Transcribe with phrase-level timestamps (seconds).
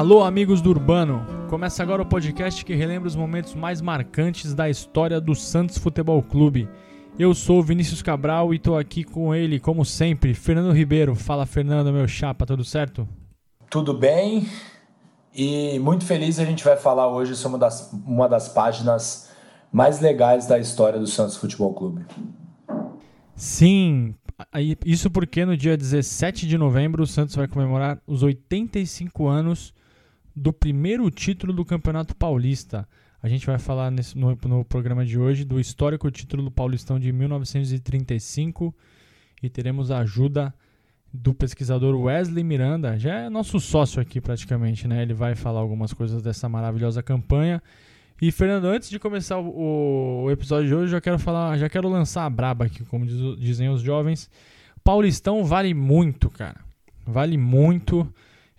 [0.00, 1.26] Alô, amigos do Urbano!
[1.50, 6.22] Começa agora o podcast que relembra os momentos mais marcantes da história do Santos Futebol
[6.22, 6.66] Clube.
[7.18, 11.14] Eu sou Vinícius Cabral e estou aqui com ele, como sempre, Fernando Ribeiro.
[11.14, 13.06] Fala, Fernando, meu chapa, tudo certo?
[13.68, 14.48] Tudo bem
[15.34, 19.30] e muito feliz a gente vai falar hoje sobre uma das, uma das páginas
[19.70, 22.06] mais legais da história do Santos Futebol Clube.
[23.36, 24.14] Sim,
[24.82, 29.74] isso porque no dia 17 de novembro o Santos vai comemorar os 85 anos
[30.34, 32.88] do primeiro título do Campeonato Paulista.
[33.22, 36.98] A gente vai falar nesse, no, no programa de hoje do histórico título do Paulistão
[36.98, 38.74] de 1935
[39.42, 40.54] e teremos a ajuda
[41.12, 45.02] do pesquisador Wesley Miranda, já é nosso sócio aqui praticamente, né?
[45.02, 47.60] Ele vai falar algumas coisas dessa maravilhosa campanha.
[48.22, 51.88] E Fernando, antes de começar o, o episódio de hoje, já quero falar, já quero
[51.88, 54.30] lançar a braba aqui, como diz, dizem os jovens.
[54.84, 56.60] Paulistão vale muito, cara.
[57.06, 58.06] Vale muito.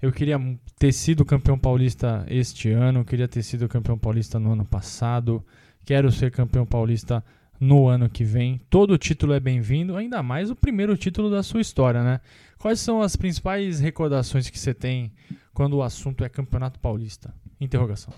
[0.01, 0.39] Eu queria
[0.79, 5.45] ter sido campeão paulista este ano, queria ter sido campeão paulista no ano passado,
[5.85, 7.23] quero ser campeão paulista
[7.59, 8.59] no ano que vem.
[8.67, 12.19] Todo título é bem-vindo, ainda mais o primeiro título da sua história, né?
[12.57, 15.13] Quais são as principais recordações que você tem
[15.53, 17.31] quando o assunto é Campeonato Paulista?
[17.59, 18.11] Interrogação.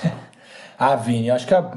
[0.78, 1.70] ah, Vini, acho que a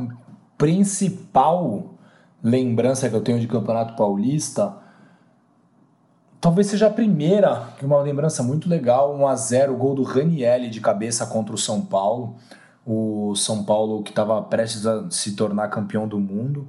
[0.58, 2.00] principal
[2.42, 4.83] lembrança que eu tenho de Campeonato Paulista
[6.44, 10.70] Talvez seja a primeira, uma lembrança muito legal, 1 a 0 o gol do Ranielli
[10.70, 12.36] de cabeça contra o São Paulo.
[12.86, 16.68] O São Paulo que estava prestes a se tornar campeão do mundo,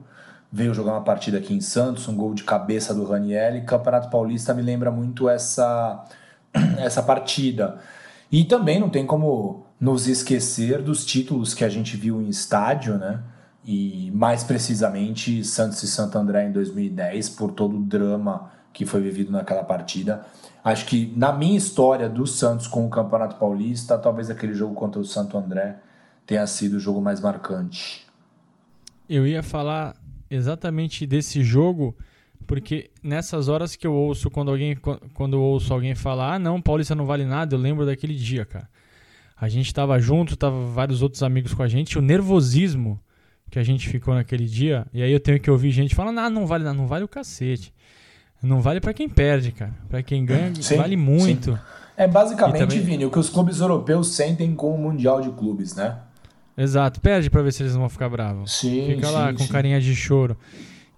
[0.53, 3.62] veio jogar uma partida aqui em Santos, um gol de cabeça do Ranielli.
[3.62, 6.05] Campeonato Paulista me lembra muito essa
[6.78, 7.81] essa partida.
[8.31, 12.97] E também não tem como nos esquecer dos títulos que a gente viu em estádio,
[12.97, 13.25] né?
[13.64, 19.00] E mais precisamente Santos e Santo André em 2010, por todo o drama que foi
[19.00, 20.26] vivido naquela partida.
[20.62, 25.00] Acho que na minha história do Santos com o Campeonato Paulista, talvez aquele jogo contra
[25.00, 25.76] o Santo André
[26.26, 28.04] tenha sido o jogo mais marcante.
[29.08, 29.94] Eu ia falar
[30.28, 31.96] exatamente desse jogo,
[32.46, 34.76] porque nessas horas que eu ouço quando alguém
[35.12, 38.68] quando ouço alguém falar: "Ah, não, Paulista não vale nada", eu lembro daquele dia, cara.
[39.36, 43.00] A gente estava junto, tava vários outros amigos com a gente, o nervosismo
[43.50, 46.30] que a gente ficou naquele dia, e aí eu tenho que ouvir gente falando: "Ah,
[46.30, 47.72] não vale nada, não vale o cacete".
[48.44, 49.72] Não vale para quem perde, cara.
[49.88, 51.53] Para quem ganha, sim, vale muito.
[51.53, 51.59] Sim.
[51.97, 52.81] É basicamente, também...
[52.81, 55.99] Vini, o que os clubes europeus sentem com o Mundial de Clubes, né?
[56.56, 57.00] Exato.
[57.00, 58.53] Perde para ver se eles vão ficar bravos.
[58.53, 60.37] Sim, Fica lá sim, com carinha de choro.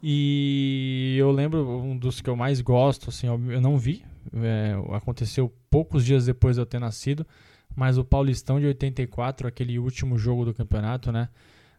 [0.03, 4.05] E eu lembro um dos que eu mais gosto, assim, eu não vi.
[4.35, 7.27] É, aconteceu poucos dias depois de eu ter nascido.
[7.75, 11.29] Mas o Paulistão de 84, aquele último jogo do campeonato, né?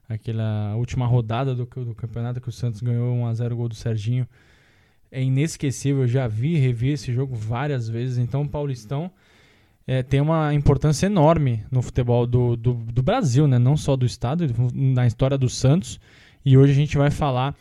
[0.07, 4.27] Aquela última rodada do, do campeonato que o Santos ganhou 1x0 gol do Serginho
[5.12, 6.03] é inesquecível.
[6.03, 8.18] Eu já vi e revi esse jogo várias vezes.
[8.18, 9.12] Então, o Paulistão
[9.85, 13.57] é, tem uma importância enorme no futebol do, do, do, Brasil, né?
[13.57, 16.00] não só do estado, na história do Santos.
[16.45, 17.56] E hoje a gente vai falar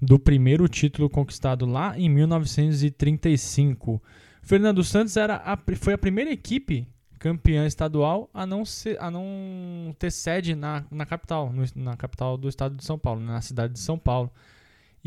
[0.00, 4.02] do primeiro título conquistado lá em 1935.
[4.42, 6.86] Fernando Santos era a, foi a primeira equipe
[7.18, 12.36] campeã estadual a não, ser, a não ter sede na, na capital, no, na capital
[12.36, 14.30] do estado de São Paulo, na cidade de São Paulo.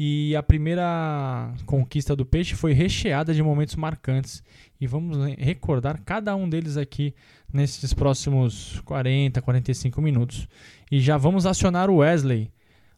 [0.01, 4.41] E a primeira conquista do Peixe foi recheada de momentos marcantes.
[4.79, 7.13] E vamos recordar cada um deles aqui
[7.51, 10.47] nesses próximos 40, 45 minutos.
[10.89, 12.49] E já vamos acionar o Wesley.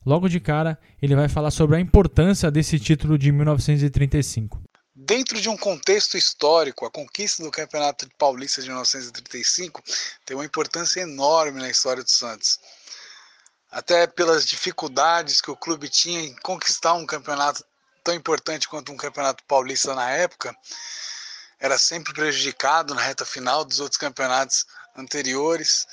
[0.06, 4.62] Logo de cara, ele vai falar sobre a importância desse título de 1935.
[4.96, 9.82] Dentro de um contexto histórico, a conquista do Campeonato Paulista de 1935
[10.24, 12.60] tem uma importância enorme na história do Santos
[13.72, 17.64] até pelas dificuldades que o clube tinha em conquistar um campeonato
[18.04, 20.56] tão importante quanto um campeonato paulista na época,
[21.60, 24.66] era sempre prejudicado na reta final dos outros campeonatos
[24.98, 25.88] anteriores.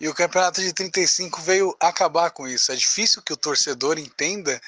[0.00, 2.72] E o campeonato de 35 veio acabar com isso.
[2.72, 4.60] É difícil que o torcedor entenda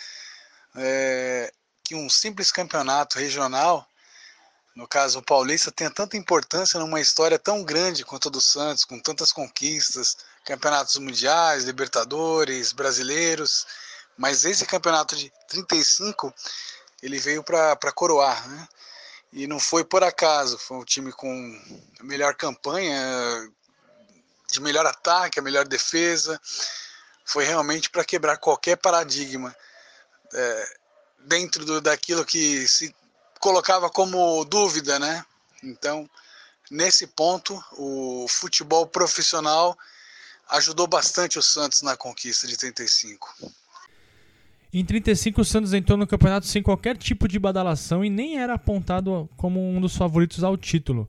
[0.76, 1.52] é,
[1.82, 3.86] que um simples campeonato regional,
[4.76, 8.84] no caso o paulista, tenha tanta importância numa história tão grande quanto a do Santos,
[8.84, 13.66] com tantas conquistas, campeonatos mundiais, Libertadores, brasileiros,
[14.16, 16.32] mas esse campeonato de 35
[17.02, 18.68] ele veio para coroar, né?
[19.32, 21.28] E não foi por acaso, foi um time com
[21.98, 22.96] a melhor campanha,
[24.48, 26.40] de melhor ataque, a melhor defesa.
[27.24, 29.54] Foi realmente para quebrar qualquer paradigma
[30.32, 30.76] é,
[31.18, 32.94] dentro do, daquilo que se
[33.40, 35.26] colocava como dúvida, né?
[35.62, 36.08] Então,
[36.70, 39.76] nesse ponto, o futebol profissional
[40.50, 43.28] ajudou bastante o Santos na conquista de 35.
[44.72, 48.54] Em 35, o Santos entrou no campeonato sem qualquer tipo de badalação e nem era
[48.54, 51.08] apontado como um dos favoritos ao título.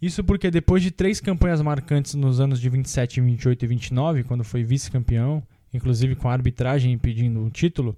[0.00, 4.44] Isso porque depois de três campanhas marcantes nos anos de 27, 28 e 29, quando
[4.44, 5.42] foi vice-campeão,
[5.72, 7.96] inclusive com a arbitragem impedindo o título,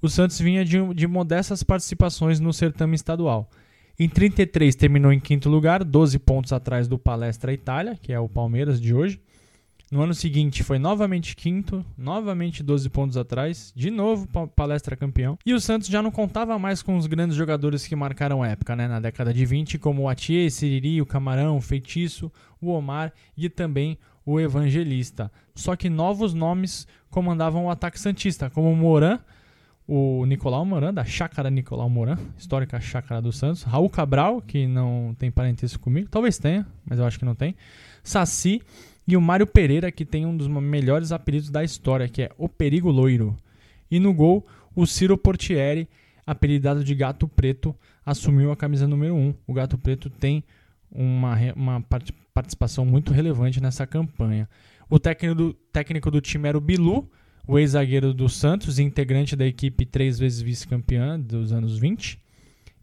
[0.00, 3.50] o Santos vinha de, de modestas participações no certame estadual.
[3.98, 8.28] Em 33 terminou em quinto lugar, 12 pontos atrás do Palestra Itália, que é o
[8.28, 9.20] Palmeiras de hoje.
[9.88, 15.38] No ano seguinte foi novamente quinto, novamente 12 pontos atrás, de novo palestra campeão.
[15.46, 18.88] E o Santos já não contava mais com os grandes jogadores que marcaram época, né,
[18.88, 23.48] na década de 20, como o Atier, Siriri, o Camarão, o Feitiço, o Omar e
[23.48, 25.30] também o Evangelista.
[25.54, 29.20] Só que novos nomes comandavam o ataque santista, como o Moran,
[29.86, 35.14] o Nicolau Moran, da Chácara Nicolau Moran, histórica Chácara do Santos, Raul Cabral, que não
[35.16, 37.54] tem parentesco comigo, talvez tenha, mas eu acho que não tem,
[38.02, 38.60] Saci
[39.06, 42.48] e o Mário Pereira, que tem um dos melhores apelidos da história, que é o
[42.48, 43.36] Perigo Loiro.
[43.90, 44.44] E no gol,
[44.74, 45.88] o Ciro Portieri,
[46.26, 47.74] apelidado de Gato Preto,
[48.04, 49.34] assumiu a camisa número 1.
[49.46, 50.42] O Gato Preto tem
[50.90, 51.84] uma, uma
[52.34, 54.48] participação muito relevante nessa campanha.
[54.90, 57.08] O técnico do, técnico do time era o Bilu,
[57.46, 62.20] o ex-zagueiro do Santos, integrante da equipe três vezes vice-campeã dos anos 20.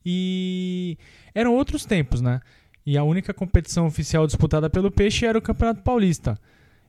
[0.06, 0.98] E
[1.34, 2.42] eram outros tempos, né?
[2.85, 6.38] E a única competição oficial disputada pelo Peixe era o Campeonato Paulista.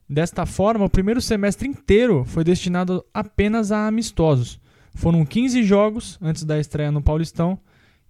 [0.08, 4.61] Desta forma, o primeiro semestre inteiro foi destinado apenas a amistosos.
[4.94, 7.58] Foram 15 jogos antes da estreia no Paulistão,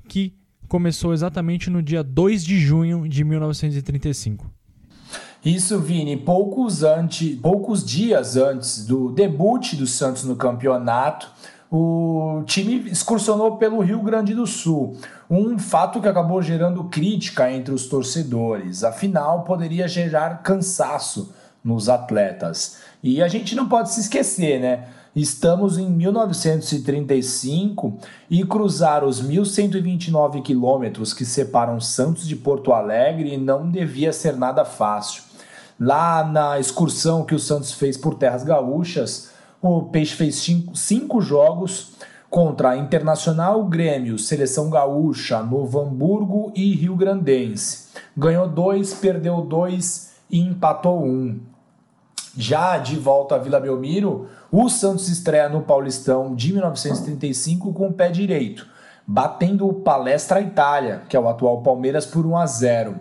[0.08, 0.34] que
[0.68, 4.50] começou exatamente no dia 2 de junho de 1935.
[5.44, 11.30] Isso, Vini, poucos, antes, poucos dias antes do debut do Santos no campeonato,
[11.70, 14.96] o time excursionou pelo Rio Grande do Sul,
[15.28, 21.34] um fato que acabou gerando crítica entre os torcedores, afinal, poderia gerar cansaço
[21.64, 22.76] nos atletas.
[23.02, 24.86] E a gente não pode se esquecer, né?
[25.16, 33.70] Estamos em 1935 e cruzar os 1.129 quilômetros que separam Santos de Porto Alegre não
[33.70, 35.22] devia ser nada fácil.
[35.78, 39.30] Lá na excursão que o Santos fez por terras gaúchas,
[39.66, 41.94] o Peixe fez cinco, cinco jogos
[42.28, 47.88] contra Internacional, Grêmio, Seleção Gaúcha, Novo Hamburgo e Rio Grandense.
[48.14, 51.40] Ganhou dois, perdeu dois e empatou um.
[52.36, 57.92] Já de volta à Vila Belmiro, o Santos estreia no Paulistão de 1935 com o
[57.92, 58.66] pé direito,
[59.06, 62.96] batendo o Palestra Itália, que é o atual Palmeiras, por 1 a 0.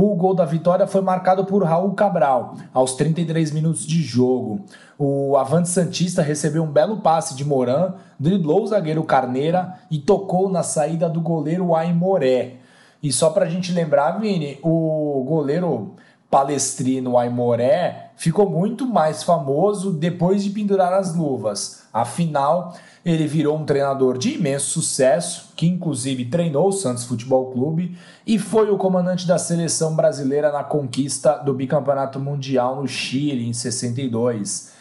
[0.00, 4.60] O gol da vitória foi marcado por Raul Cabral, aos 33 minutos de jogo.
[4.96, 10.48] O Avante Santista recebeu um belo passe de Moran, driblou o zagueiro Carneira e tocou
[10.48, 12.58] na saída do goleiro Aimoré.
[13.02, 15.96] E só para a gente lembrar, Vini, o goleiro
[16.30, 21.82] palestrino Aimoré ficou muito mais famoso depois de pendurar as luvas.
[21.92, 22.72] Afinal,
[23.10, 27.96] ele virou um treinador de imenso sucesso, que inclusive treinou o Santos Futebol Clube
[28.26, 33.52] e foi o comandante da seleção brasileira na conquista do bicampeonato mundial no Chile em
[33.52, 34.72] 62,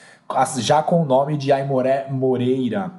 [0.58, 2.92] já com o nome de Aimoré Moreira.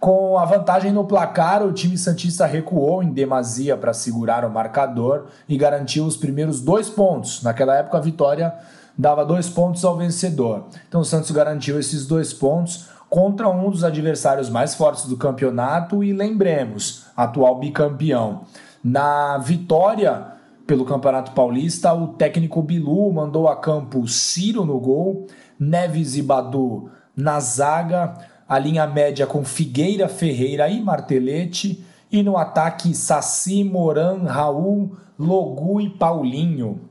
[0.00, 5.26] Com a vantagem no placar, o time Santista recuou em demasia para segurar o marcador
[5.46, 7.42] e garantiu os primeiros dois pontos.
[7.42, 8.54] Naquela época, a vitória
[8.96, 10.68] dava dois pontos ao vencedor.
[10.88, 16.04] Então, o Santos garantiu esses dois pontos contra um dos adversários mais fortes do campeonato
[16.04, 18.42] e lembremos, atual bicampeão.
[18.82, 25.26] Na vitória pelo Campeonato Paulista, o técnico Bilu mandou a campo Ciro no gol,
[25.58, 28.14] Neves e Badu na zaga,
[28.48, 35.80] a linha média com Figueira, Ferreira e Martelete, e no ataque Saci, Moran, Raul, Logu
[35.80, 36.82] e Paulinho.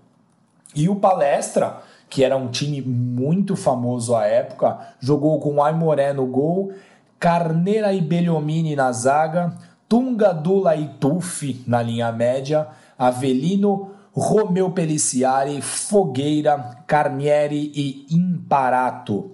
[0.76, 6.26] E o Palestra que era um time muito famoso à época, jogou com Aimoré no
[6.26, 6.72] gol,
[7.20, 9.54] Carneira e Beliomini na zaga,
[9.88, 19.32] Tunga, Dula e Tufi na linha média, Avelino, Romeu Peliciari, Fogueira, Carnieri e Imparato.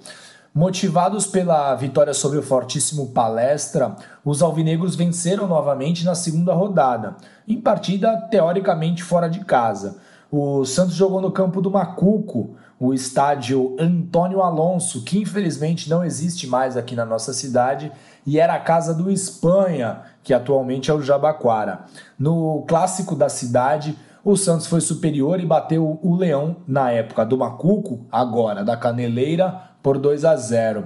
[0.53, 7.59] Motivados pela vitória sobre o fortíssimo Palestra, os alvinegros venceram novamente na segunda rodada, em
[7.59, 9.97] partida teoricamente fora de casa.
[10.31, 12.55] O Santos jogou no campo do Macuco,
[12.85, 17.91] o estádio Antônio Alonso, que infelizmente não existe mais aqui na nossa cidade,
[18.25, 21.85] e era a casa do Espanha, que atualmente é o Jabaquara.
[22.17, 27.37] No clássico da cidade, o Santos foi superior e bateu o Leão na época do
[27.37, 30.85] Macuco, agora da Caneleira, por 2 a 0.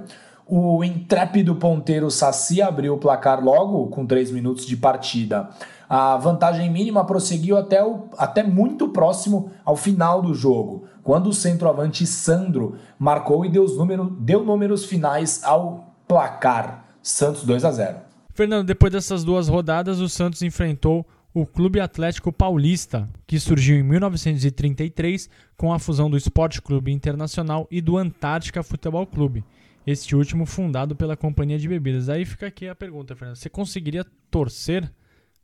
[0.51, 5.51] O intrépido ponteiro Saci abriu o placar logo com 3 minutos de partida.
[5.87, 11.33] A vantagem mínima prosseguiu até, o, até muito próximo ao final do jogo, quando o
[11.33, 16.83] centroavante Sandro marcou e deu, número, deu números finais ao placar.
[17.03, 17.97] Santos 2 a 0.
[18.33, 23.83] Fernando, depois dessas duas rodadas, o Santos enfrentou o Clube Atlético Paulista, que surgiu em
[23.83, 29.43] 1933 com a fusão do Esporte Clube Internacional e do Antártica Futebol Clube,
[29.89, 32.09] este último fundado pela Companhia de Bebidas.
[32.09, 34.91] Aí fica aqui a pergunta, Fernando: você conseguiria torcer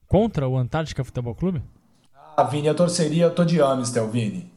[0.07, 1.61] contra o Antártica Futebol Clube?
[2.37, 4.51] Ah, Vini, eu torceria, eu tô de Amstel, Vini.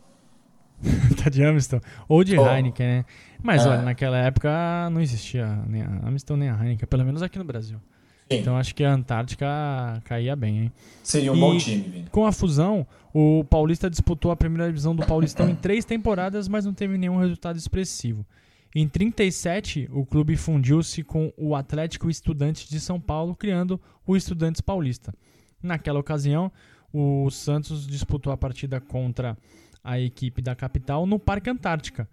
[1.23, 1.81] tá de Amstel.
[2.09, 2.47] Ou de oh.
[2.47, 3.05] Heineken, né?
[3.43, 3.69] Mas é.
[3.69, 4.51] olha, naquela época
[4.91, 7.79] não existia nem a Amstel nem a Heineken, pelo menos aqui no Brasil.
[8.31, 8.41] Sim.
[8.41, 9.47] Então acho que a Antártica
[10.05, 10.73] caía bem, hein?
[11.03, 12.09] Seria um e, bom time, Vini.
[12.11, 16.65] Com a fusão, o Paulista disputou a primeira divisão do Paulistão em três temporadas, mas
[16.65, 18.27] não teve nenhum resultado expressivo.
[18.75, 24.61] Em 37, o clube fundiu-se com o Atlético Estudantes de São Paulo, criando o Estudantes
[24.61, 25.15] Paulista.
[25.63, 26.53] Naquela ocasião,
[26.93, 29.37] o Santos disputou a partida contra
[29.83, 32.09] a equipe da capital no Parque Antártica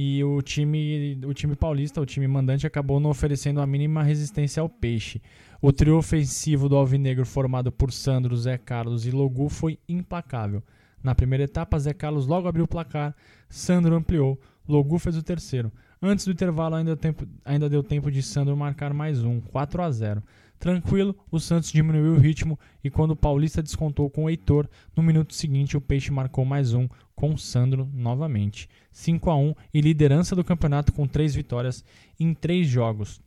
[0.00, 4.60] e o time, o time paulista, o time mandante, acabou não oferecendo a mínima resistência
[4.60, 5.20] ao peixe.
[5.60, 10.62] O trio ofensivo do Alvinegro, formado por Sandro, Zé Carlos e Logu, foi implacável.
[11.02, 13.12] Na primeira etapa, Zé Carlos logo abriu o placar,
[13.48, 15.72] Sandro ampliou, Logu fez o terceiro.
[16.00, 19.90] Antes do intervalo, ainda, tempo, ainda deu tempo de Sandro marcar mais um, 4 a
[19.90, 20.22] 0.
[20.58, 25.02] Tranquilo, o Santos diminuiu o ritmo e quando o Paulista descontou com o Heitor, no
[25.02, 28.68] minuto seguinte o Peixe marcou mais um com o Sandro novamente.
[28.90, 31.84] 5 a 1 e liderança do campeonato com três vitórias
[32.18, 33.20] em três jogos.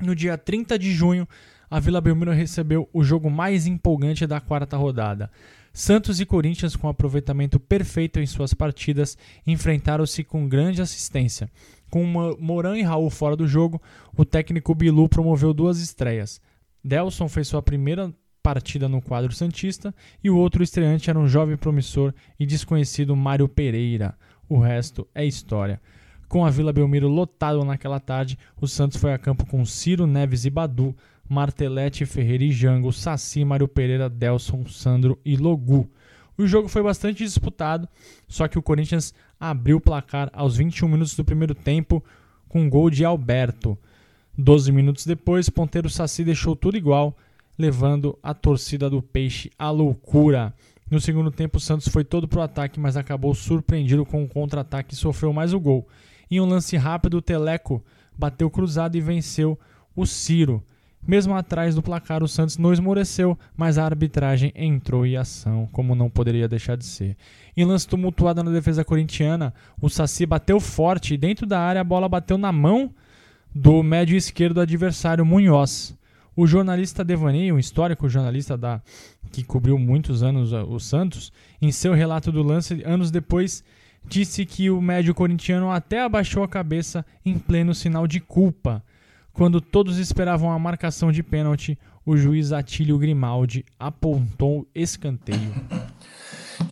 [0.00, 1.28] No dia 30 de junho,
[1.70, 5.30] a Vila Belmiro recebeu o jogo mais empolgante da quarta rodada.
[5.72, 11.48] Santos e Corinthians, com aproveitamento perfeito em suas partidas, enfrentaram-se com grande assistência.
[11.90, 12.04] Com
[12.38, 13.80] Moran e Raul fora do jogo,
[14.16, 16.40] o técnico Bilu promoveu duas estreias.
[16.84, 21.56] Delson fez sua primeira partida no quadro Santista e o outro estreante era um jovem
[21.56, 24.16] promissor e desconhecido Mário Pereira.
[24.48, 25.80] O resto é história.
[26.28, 30.44] Com a Vila Belmiro lotado naquela tarde, o Santos foi a campo com Ciro, Neves
[30.44, 30.94] e Badu,
[31.28, 35.90] Martelete, Ferreira e Jango, Saci, Mário Pereira, Delson, Sandro e Logu.
[36.36, 37.88] O jogo foi bastante disputado,
[38.28, 42.02] só que o Corinthians abriu o placar aos 21 minutos do primeiro tempo
[42.48, 43.78] com um gol de Alberto.
[44.36, 47.16] 12 minutos depois, ponteiro Saci deixou tudo igual,
[47.58, 50.54] levando a torcida do Peixe à loucura.
[50.90, 54.28] No segundo tempo, o Santos foi todo para o ataque, mas acabou surpreendido com o
[54.28, 55.86] contra-ataque e sofreu mais o gol.
[56.30, 57.84] Em um lance rápido, o Teleco
[58.16, 59.58] bateu cruzado e venceu
[59.94, 60.62] o Ciro.
[61.06, 65.94] Mesmo atrás do placar, o Santos não esmoreceu, mas a arbitragem entrou em ação, como
[65.94, 67.16] não poderia deixar de ser.
[67.56, 71.84] Em lance tumultuado na defesa corintiana, o Saci bateu forte e dentro da área a
[71.84, 72.92] bola bateu na mão
[73.54, 75.96] do médio esquerdo do adversário, Munhoz.
[76.36, 78.80] O jornalista Devaney, um histórico jornalista da,
[79.32, 83.64] que cobriu muitos anos o Santos, em seu relato do lance, anos depois,
[84.06, 88.84] disse que o médio corintiano até abaixou a cabeça em pleno sinal de culpa
[89.38, 95.54] quando todos esperavam a marcação de pênalti, o juiz Atílio Grimaldi apontou escanteio.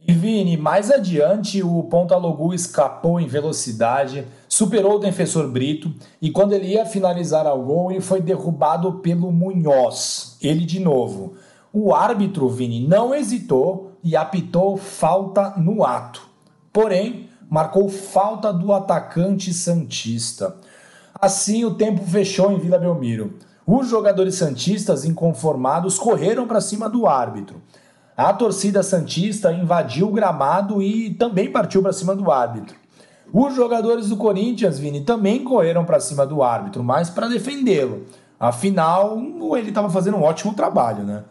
[0.05, 6.33] E Vini, mais adiante o Ponta Logu escapou em velocidade, superou o defensor Brito e
[6.33, 10.37] quando ele ia finalizar ao gol, ele foi derrubado pelo Munhoz.
[10.43, 11.35] Ele de novo.
[11.73, 16.29] O árbitro, Vini, não hesitou e apitou falta no ato.
[16.73, 20.57] Porém, marcou falta do atacante Santista.
[21.21, 23.35] Assim, o tempo fechou em Vila Belmiro.
[23.67, 27.61] Os jogadores santistas inconformados correram para cima do árbitro.
[28.17, 32.77] A torcida santista invadiu o gramado e também partiu para cima do árbitro.
[33.33, 38.05] Os jogadores do Corinthians, Vini, também correram para cima do árbitro, mas para defendê-lo.
[38.39, 39.19] Afinal,
[39.57, 41.25] ele estava fazendo um ótimo trabalho, né?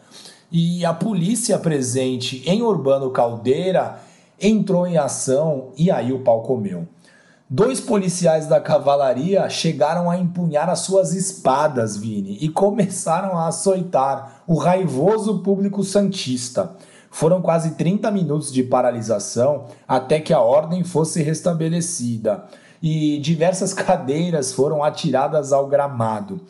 [0.50, 3.98] E a polícia presente em Urbano Caldeira
[4.40, 6.86] entrou em ação e aí o pau comeu.
[7.48, 14.42] Dois policiais da cavalaria chegaram a empunhar as suas espadas, Vini, e começaram a açoitar
[14.48, 16.72] o raivoso público santista.
[17.08, 22.46] Foram quase 30 minutos de paralisação até que a ordem fosse restabelecida
[22.82, 26.40] e diversas cadeiras foram atiradas ao gramado.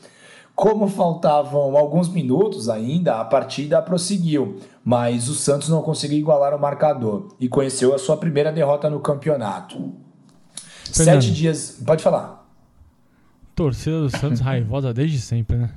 [0.54, 6.58] Como faltavam alguns minutos ainda, a partida prosseguiu, mas o Santos não conseguiu igualar o
[6.58, 10.05] marcador e conheceu a sua primeira derrota no campeonato.
[10.92, 11.22] Fernando.
[11.22, 11.80] Sete dias.
[11.84, 12.44] Pode falar.
[13.54, 15.70] Torcida do Santos raivosa desde sempre, né?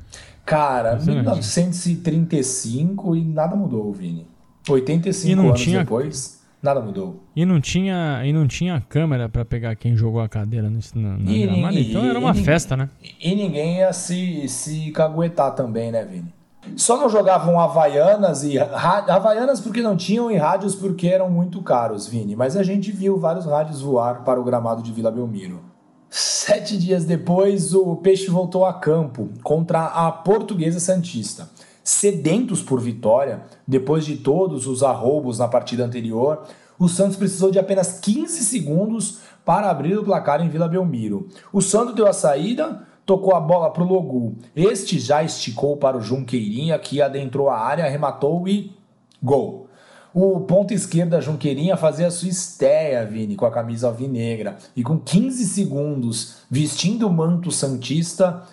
[0.45, 4.27] Cara, 1935 e nada mudou, Vini.
[4.67, 5.79] 85 anos tinha...
[5.79, 7.23] depois, nada mudou.
[7.35, 11.17] E não tinha, e não tinha câmera para pegar quem jogou a cadeira no, na,
[11.17, 12.89] na e, e, então era uma e, festa, né?
[13.19, 16.33] E ninguém ia se, se caguetar também, né, Vini?
[16.75, 22.07] Só não jogavam Havaianas e Havaianas porque não tinham e rádios porque eram muito caros,
[22.07, 22.35] Vini.
[22.35, 25.61] Mas a gente viu vários rádios voar para o gramado de Vila Belmiro.
[26.09, 31.49] Sete dias depois, o Peixe voltou a campo contra a Portuguesa Santista.
[31.83, 36.43] sedentos por vitória, depois de todos os arroubos na partida anterior,
[36.77, 41.27] o Santos precisou de apenas 15 segundos para abrir o placar em Vila Belmiro.
[41.51, 44.35] O Santos deu a saída, tocou a bola para o Logu.
[44.55, 48.71] Este já esticou para o Junqueirinha, que adentrou a área, arrematou e
[49.19, 49.67] gol.
[50.13, 54.57] O ponto esquerda Junqueirinha fazia sua estreia, Vini, com a camisa alvinegra.
[54.75, 58.43] E com 15 segundos, vestindo o manto santista,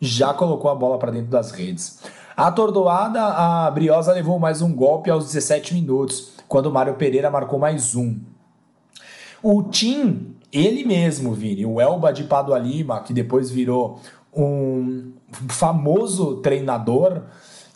[0.00, 1.98] já colocou a bola para dentro das redes.
[2.36, 7.96] Atordoada, a Briosa levou mais um golpe aos 17 minutos, quando Mário Pereira marcou mais
[7.96, 8.16] um.
[9.42, 13.98] O Tim ele mesmo, Vini, o Elba de Padua Lima, que depois virou
[14.32, 15.12] um
[15.48, 17.22] famoso treinador,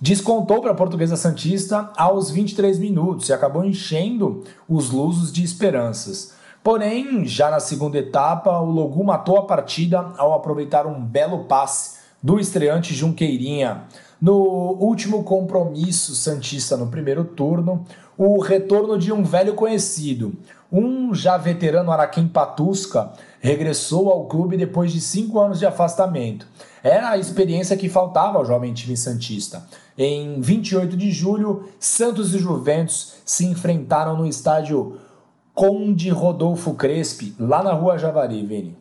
[0.00, 6.35] descontou para a Portuguesa Santista aos 23 minutos e acabou enchendo os lusos de esperanças.
[6.62, 11.99] Porém, já na segunda etapa, o Logu matou a partida ao aproveitar um belo passe
[12.23, 13.85] do estreante Junqueirinha.
[14.20, 14.35] No
[14.80, 17.85] último compromisso Santista no primeiro turno,
[18.16, 20.35] o retorno de um velho conhecido,
[20.70, 26.46] um já veterano Araquém Patusca regressou ao clube depois de cinco anos de afastamento.
[26.82, 29.66] Era a experiência que faltava ao jovem time Santista.
[29.96, 34.98] Em 28 de julho, Santos e Juventus se enfrentaram no estádio
[35.54, 38.76] Conde Rodolfo Crespi, lá na rua Javari, Vini.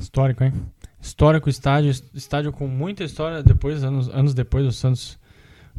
[0.00, 0.52] Histórico, hein?
[1.00, 3.42] Histórico estádio, estádio com muita história.
[3.42, 5.18] Depois, anos, anos depois, o Santos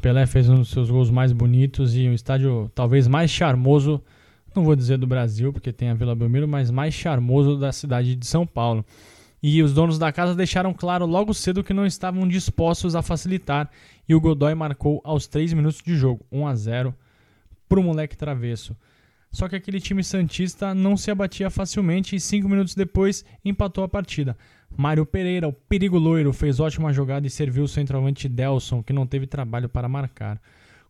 [0.02, 4.04] Pelé fez um dos seus gols mais bonitos e o estádio talvez mais charmoso
[4.56, 8.16] não vou dizer do Brasil, porque tem a Vila Belmiro, mas mais charmoso da cidade
[8.16, 8.86] de São Paulo.
[9.42, 13.70] E os donos da casa deixaram claro logo cedo que não estavam dispostos a facilitar,
[14.08, 16.96] e o Godoy marcou aos 3 minutos de jogo, 1 a 0
[17.68, 18.76] para o moleque travesso.
[19.32, 23.90] Só que aquele time Santista não se abatia facilmente e 5 minutos depois empatou a
[23.90, 24.38] partida.
[24.78, 29.08] Mário Pereira, o perigo loiro, fez ótima jogada e serviu o centroavante Delson, que não
[29.08, 30.40] teve trabalho para marcar.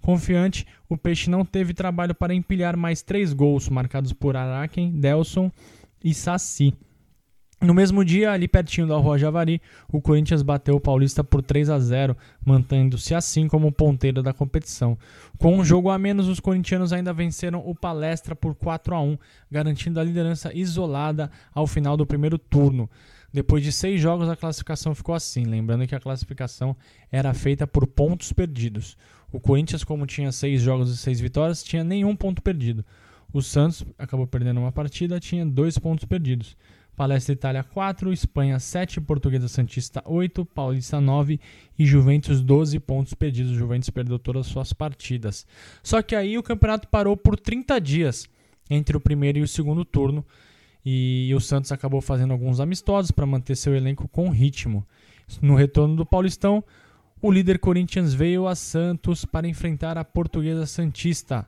[0.04, 5.50] Confiante, o Peixe não teve trabalho para empilhar mais três gols, marcados por Araken, Delson
[6.04, 6.74] e Saci.
[7.62, 11.70] No mesmo dia, ali pertinho da Rua Javari, o Corinthians bateu o Paulista por 3
[11.70, 14.98] a 0, mantendo-se assim como ponteiro da competição.
[15.38, 19.18] Com um jogo a menos, os corintianos ainda venceram o Palestra por 4 a 1,
[19.50, 22.90] garantindo a liderança isolada ao final do primeiro turno.
[23.34, 26.78] Depois de seis jogos, a classificação ficou assim, lembrando que a classificação
[27.12, 28.96] era feita por pontos perdidos.
[29.32, 32.86] O Corinthians, como tinha seis jogos e seis vitórias, tinha nenhum ponto perdido.
[33.34, 36.56] O Santos acabou perdendo uma partida, tinha dois pontos perdidos.
[36.96, 41.40] Palestra Itália 4, Espanha 7, Portuguesa Santista 8, Paulista 9
[41.80, 43.54] e Juventus 12 pontos perdidos.
[43.54, 45.48] Juventus perdeu todas as suas partidas.
[45.82, 48.30] Só que aí o campeonato parou por 30 dias
[48.70, 50.24] entre o primeiro e o segundo turno
[50.86, 54.86] e o Santos acabou fazendo alguns amistosos para manter seu elenco com ritmo.
[55.42, 56.64] No retorno do Paulistão,
[57.22, 61.48] o líder Corinthians veio a Santos para enfrentar a Portuguesa Santista.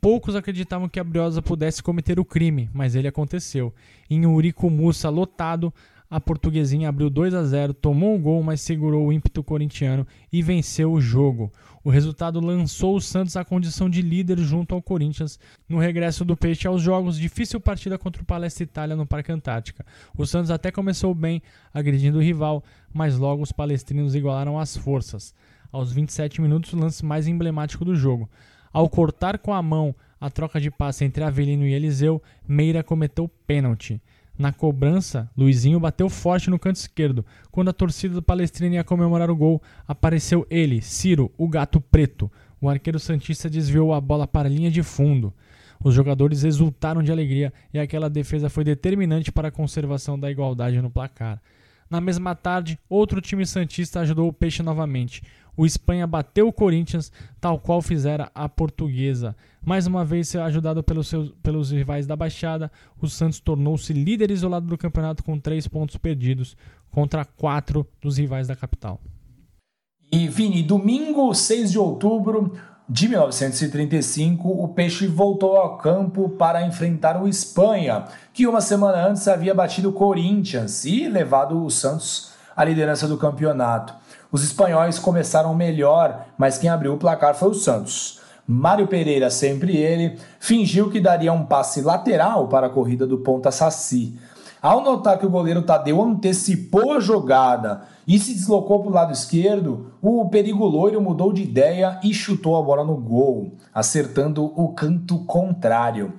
[0.00, 3.72] Poucos acreditavam que a Briosa pudesse cometer o crime, mas ele aconteceu.
[4.10, 4.68] Em Urico
[5.10, 5.72] lotado,
[6.10, 10.42] a portuguesinha abriu 2 a 0, tomou o gol, mas segurou o ímpeto corintiano e
[10.42, 11.50] venceu o jogo.
[11.84, 16.36] O resultado lançou o Santos à condição de líder junto ao Corinthians no regresso do
[16.36, 17.18] Peixe aos jogos.
[17.18, 19.84] Difícil partida contra o Palestra Itália no Parque Antártica.
[20.16, 21.42] O Santos até começou bem,
[21.74, 22.62] agredindo o rival,
[22.94, 25.34] mas logo os palestrinos igualaram as forças.
[25.72, 28.30] Aos 27 minutos, o lance mais emblemático do jogo.
[28.72, 33.28] Ao cortar com a mão a troca de passe entre Avelino e Eliseu, Meira cometeu
[33.44, 34.00] pênalti.
[34.42, 37.24] Na cobrança, Luizinho bateu forte no canto esquerdo.
[37.52, 42.28] Quando a torcida do Palestrina ia comemorar o gol, apareceu ele, Ciro, o gato preto.
[42.60, 45.32] O arqueiro Santista desviou a bola para a linha de fundo.
[45.78, 50.82] Os jogadores exultaram de alegria e aquela defesa foi determinante para a conservação da igualdade
[50.82, 51.40] no placar.
[51.88, 55.22] Na mesma tarde, outro time Santista ajudou o Peixe novamente
[55.56, 59.36] o Espanha bateu o Corinthians, tal qual fizera a Portuguesa.
[59.64, 62.70] Mais uma vez ajudado pelos, seus, pelos rivais da Baixada,
[63.00, 66.56] o Santos tornou-se líder isolado do campeonato com três pontos perdidos
[66.90, 69.00] contra quatro dos rivais da capital.
[70.10, 72.52] E Vini, domingo 6 de outubro
[72.88, 79.26] de 1935, o Peixe voltou ao campo para enfrentar o Espanha, que uma semana antes
[79.28, 83.94] havia batido o Corinthians e levado o Santos à liderança do campeonato.
[84.30, 88.20] Os espanhóis começaram melhor, mas quem abriu o placar foi o Santos.
[88.46, 93.50] Mário Pereira, sempre ele, fingiu que daria um passe lateral para a corrida do ponta
[93.50, 94.18] Saci.
[94.60, 99.12] Ao notar que o goleiro Tadeu antecipou a jogada e se deslocou para o lado
[99.12, 104.68] esquerdo, o perigo loiro mudou de ideia e chutou a bola no gol, acertando o
[104.68, 106.12] canto contrário.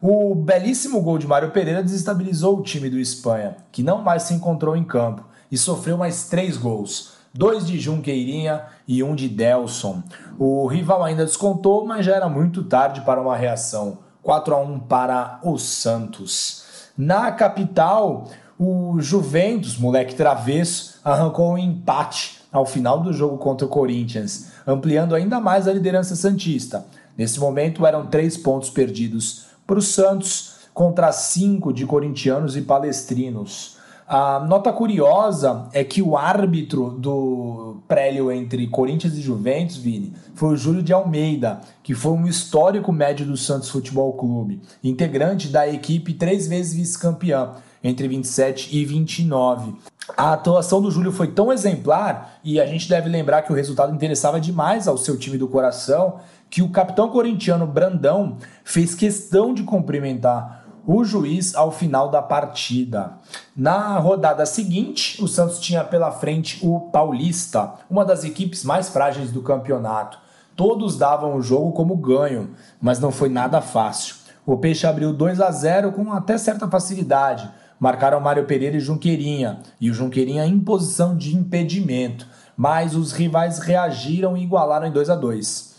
[0.00, 4.34] O belíssimo gol de Mário Pereira desestabilizou o time do Espanha, que não mais se
[4.34, 10.02] encontrou em campo e sofreu mais três gols dois de Junqueirinha e um de Delson.
[10.38, 13.98] O rival ainda descontou, mas já era muito tarde para uma reação.
[14.22, 16.64] 4 a 1 para o Santos.
[16.98, 23.70] Na capital, o Juventus, moleque travesso, arrancou um empate ao final do jogo contra o
[23.70, 26.86] Corinthians, ampliando ainda mais a liderança santista.
[27.16, 33.75] Nesse momento eram três pontos perdidos para o Santos contra cinco de corintianos e palestrinos.
[34.08, 40.54] A nota curiosa é que o árbitro do prélio entre Corinthians e Juventus, Vini, foi
[40.54, 45.66] o Júlio de Almeida, que foi um histórico médio do Santos Futebol Clube, integrante da
[45.66, 49.74] equipe três vezes vice-campeã entre 27 e 29.
[50.16, 53.92] A atuação do Júlio foi tão exemplar e a gente deve lembrar que o resultado
[53.92, 59.64] interessava demais ao seu time do coração que o capitão corintiano Brandão fez questão de
[59.64, 63.14] cumprimentar o juiz ao final da partida.
[63.56, 69.32] Na rodada seguinte, o Santos tinha pela frente o Paulista, uma das equipes mais frágeis
[69.32, 70.18] do campeonato.
[70.54, 74.14] Todos davam o jogo como ganho, mas não foi nada fácil.
[74.46, 77.50] O Peixe abriu 2 a 0 com até certa facilidade.
[77.80, 83.58] Marcaram Mário Pereira e Junqueirinha, e o Junqueirinha em posição de impedimento, mas os rivais
[83.58, 85.74] reagiram e igualaram em 2 a 2.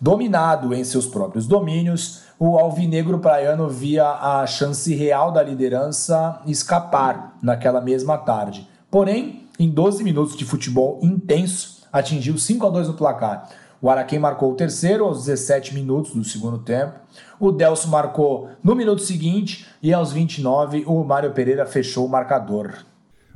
[0.00, 7.36] Dominado em seus próprios domínios, o alvinegro praiano via a chance real da liderança escapar
[7.42, 8.68] naquela mesma tarde.
[8.90, 13.48] Porém, em 12 minutos de futebol intenso, atingiu 5 a 2 no placar.
[13.80, 16.94] O Araquém marcou o terceiro aos 17 minutos do segundo tempo.
[17.38, 22.72] O Delso marcou no minuto seguinte e aos 29 o Mário Pereira fechou o marcador.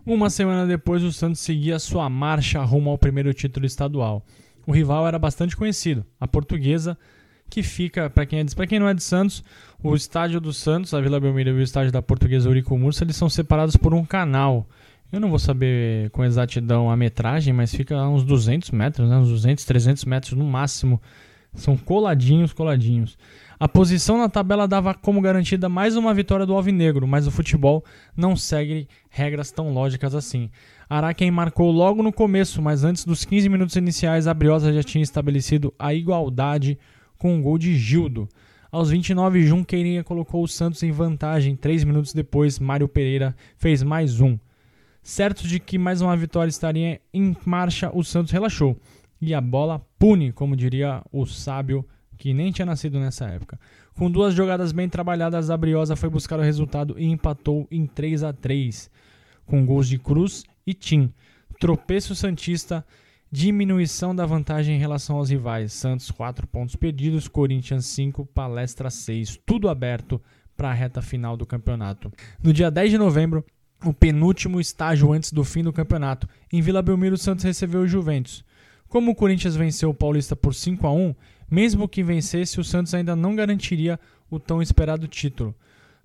[0.05, 4.25] Uma semana depois, o Santos seguia sua marcha rumo ao primeiro título estadual.
[4.67, 6.97] O rival era bastante conhecido, a Portuguesa,
[7.51, 9.45] que fica, para quem, é de, quem não é de Santos,
[9.83, 13.17] o estádio do Santos, a Vila Belmiro e o estádio da Portuguesa Urico Mursa, eles
[13.17, 14.67] são separados por um canal.
[15.13, 19.17] Eu não vou saber com exatidão a metragem, mas fica a uns 200 metros, né?
[19.17, 21.03] uns 200, 300 metros no máximo.
[21.53, 23.19] São coladinhos, coladinhos.
[23.59, 27.85] A posição na tabela dava como garantida mais uma vitória do Alvinegro, mas o futebol
[28.17, 30.49] não segue regras tão lógicas assim.
[30.89, 35.03] Araquém marcou logo no começo, mas antes dos 15 minutos iniciais, a Briosa já tinha
[35.03, 36.79] estabelecido a igualdade
[37.21, 38.27] com um gol de Gildo.
[38.73, 41.55] Aos 29, Junqueirinha colocou o Santos em vantagem.
[41.55, 44.39] Três minutos depois, Mário Pereira fez mais um.
[45.03, 48.75] Certo de que mais uma vitória estaria em marcha, o Santos relaxou.
[49.21, 51.85] E a bola pune, como diria o sábio
[52.17, 53.61] que nem tinha nascido nessa época.
[53.95, 58.23] Com duas jogadas bem trabalhadas, a Briosa foi buscar o resultado e empatou em 3
[58.23, 58.91] a 3
[59.45, 61.13] com gols de Cruz e Tim.
[61.59, 62.83] Tropeço Santista
[63.33, 65.73] Diminuição da vantagem em relação aos rivais.
[65.73, 69.39] Santos 4 pontos perdidos, Corinthians 5, Palestra 6.
[69.47, 70.21] Tudo aberto
[70.57, 72.13] para a reta final do campeonato.
[72.43, 73.45] No dia 10 de novembro,
[73.85, 77.87] o penúltimo estágio antes do fim do campeonato, em Vila Belmiro, o Santos recebeu o
[77.87, 78.45] Juventus.
[78.89, 81.15] Como o Corinthians venceu o Paulista por 5 a 1,
[81.49, 85.55] mesmo que vencesse, o Santos ainda não garantiria o tão esperado título.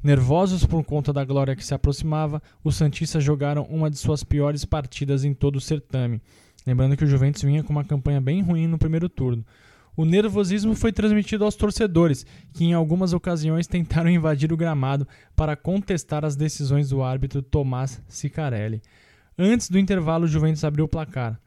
[0.04, 4.64] Nervosos por conta da glória que se aproximava, os Santistas jogaram uma de suas piores
[4.64, 6.22] partidas em todo o certame.
[6.66, 9.46] Lembrando que o Juventus vinha com uma campanha bem ruim no primeiro turno.
[9.96, 15.56] O nervosismo foi transmitido aos torcedores, que em algumas ocasiões tentaram invadir o gramado para
[15.56, 18.82] contestar as decisões do árbitro Tomás Sicarelli.
[19.38, 21.40] Antes do intervalo, o Juventus abriu o placar.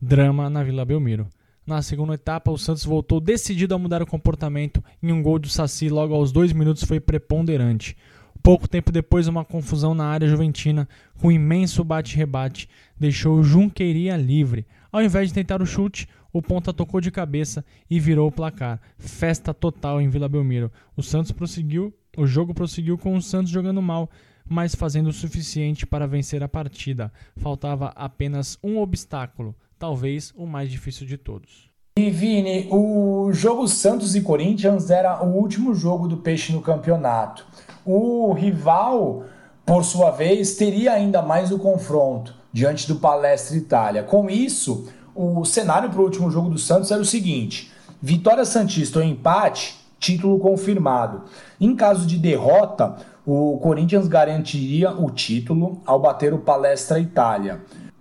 [0.00, 1.28] Drama na Vila Belmiro.
[1.66, 5.48] Na segunda etapa, o Santos voltou decidido a mudar o comportamento e um gol do
[5.48, 7.96] Saci logo aos dois minutos foi preponderante.
[8.44, 10.86] Pouco tempo depois, uma confusão na área juventina,
[11.18, 14.66] com um imenso bate-rebate, deixou Junqueirinha livre.
[14.92, 18.82] Ao invés de tentar o chute, o ponta tocou de cabeça e virou o placar.
[18.98, 20.70] Festa total em Vila Belmiro.
[20.94, 24.10] O Santos prosseguiu, o jogo prosseguiu com o Santos jogando mal,
[24.46, 27.10] mas fazendo o suficiente para vencer a partida.
[27.38, 31.73] Faltava apenas um obstáculo, talvez o mais difícil de todos.
[31.96, 37.46] E Vini, o jogo Santos e Corinthians era o último jogo do Peixe no campeonato.
[37.86, 39.22] O rival,
[39.64, 44.02] por sua vez, teria ainda mais o confronto diante do Palestra Itália.
[44.02, 47.70] Com isso, o cenário para o último jogo do Santos era o seguinte:
[48.02, 51.22] vitória Santista ou empate, título confirmado.
[51.60, 57.60] Em caso de derrota, o Corinthians garantiria o título ao bater o Palestra Itália.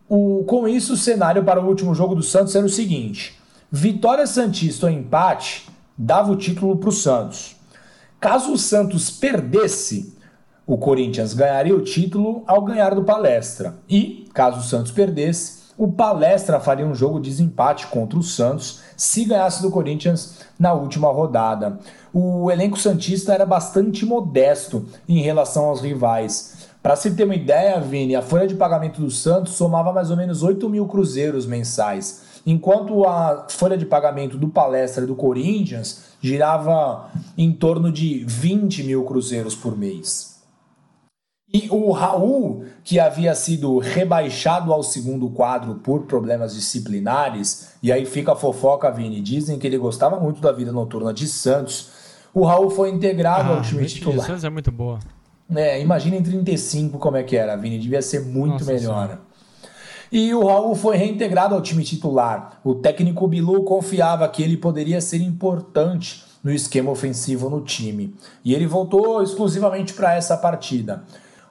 [0.10, 3.43] O, com isso, o cenário para o último jogo do Santos era o seguinte:
[3.76, 7.56] vitória Santista ou empate dava o título para o Santos.
[8.20, 10.16] Caso o Santos perdesse,
[10.68, 13.74] o Corinthians ganharia o título ao ganhar do Palestra.
[13.90, 18.82] E, caso o Santos perdesse, o Palestra faria um jogo de desempate contra o Santos
[18.96, 21.80] se ganhasse do Corinthians na última rodada.
[22.14, 26.68] O elenco Santista era bastante modesto em relação aos rivais.
[26.84, 30.18] Para se ter uma ideia, Vini, a folha de pagamento do Santos somava mais ou
[30.18, 36.06] menos 8 mil cruzeiros mensais, enquanto a folha de pagamento do Palestra e do Corinthians
[36.22, 40.34] girava em torno de 20 mil cruzeiros por mês.
[41.54, 48.08] E o Raul, que havia sido rebaixado ao segundo quadro por problemas disciplinares, e aí
[48.08, 51.92] fica a fofoca, Vini, dizem que ele gostava muito da vida noturna de Santos.
[52.34, 54.26] O Raul foi integrado ah, ao time titular.
[54.26, 54.98] Santos é muito boa.
[55.56, 57.78] É, imagina em 35 como é que era, Vini.
[57.78, 58.80] Devia ser muito Nossa melhor.
[58.80, 59.22] Senhora.
[60.16, 62.60] E o Raul foi reintegrado ao time titular.
[62.64, 68.14] O técnico Bilu confiava que ele poderia ser importante no esquema ofensivo no time.
[68.46, 71.04] E ele voltou exclusivamente para essa partida.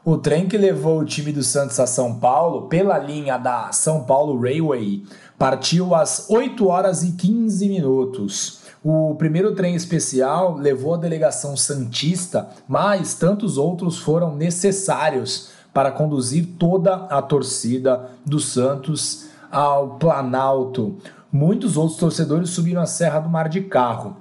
[0.04, 4.04] O trem que levou o time do Santos a São Paulo, pela linha da São
[4.04, 5.02] Paulo Railway,
[5.36, 8.60] partiu às 8 horas e 15 minutos.
[8.84, 16.46] O primeiro trem especial levou a delegação Santista, mas tantos outros foram necessários para conduzir
[16.58, 20.96] toda a torcida do Santos ao Planalto.
[21.32, 24.16] Muitos outros torcedores subiram a Serra do Mar de carro.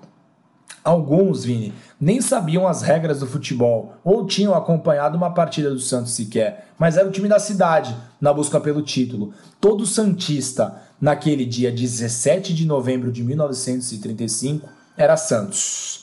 [0.84, 6.14] Alguns, Vini, nem sabiam as regras do futebol ou tinham acompanhado uma partida do Santos
[6.14, 9.32] sequer, mas era o time da cidade na busca pelo título.
[9.60, 16.01] Todo Santista naquele dia 17 de novembro de 1935, era Santos.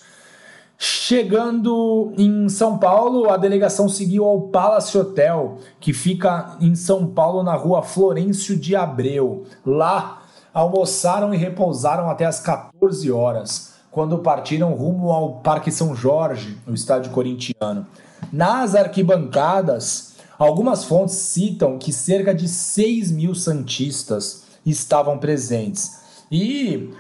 [0.81, 7.43] Chegando em São Paulo, a delegação seguiu ao Palace Hotel, que fica em São Paulo,
[7.43, 9.43] na rua Florencio de Abreu.
[9.67, 10.23] Lá,
[10.55, 16.75] almoçaram e repousaram até as 14 horas, quando partiram rumo ao Parque São Jorge, no
[16.75, 17.85] estádio corintiano.
[18.33, 25.99] Nas arquibancadas, algumas fontes citam que cerca de 6 mil santistas estavam presentes.
[26.31, 26.93] E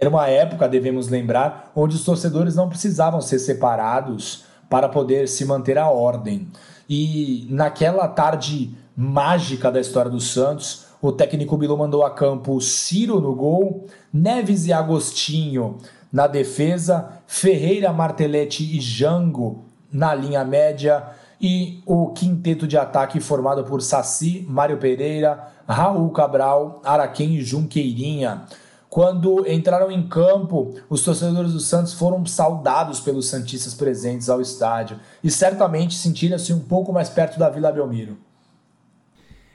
[0.00, 5.44] era uma época, devemos lembrar, onde os torcedores não precisavam ser separados para poder se
[5.44, 6.48] manter a ordem.
[6.88, 13.20] E naquela tarde mágica da história do Santos, o técnico Bilu mandou a campo Ciro
[13.20, 15.78] no gol, Neves e Agostinho
[16.12, 21.04] na defesa, Ferreira, Martelete e Jango na linha média
[21.40, 28.42] e o quinteto de ataque formado por Saci, Mário Pereira, Raul Cabral, Araquém e Junqueirinha.
[28.90, 34.98] Quando entraram em campo, os torcedores do Santos foram saudados pelos Santistas presentes ao estádio
[35.22, 38.16] e certamente sentiram-se um pouco mais perto da Vila Belmiro.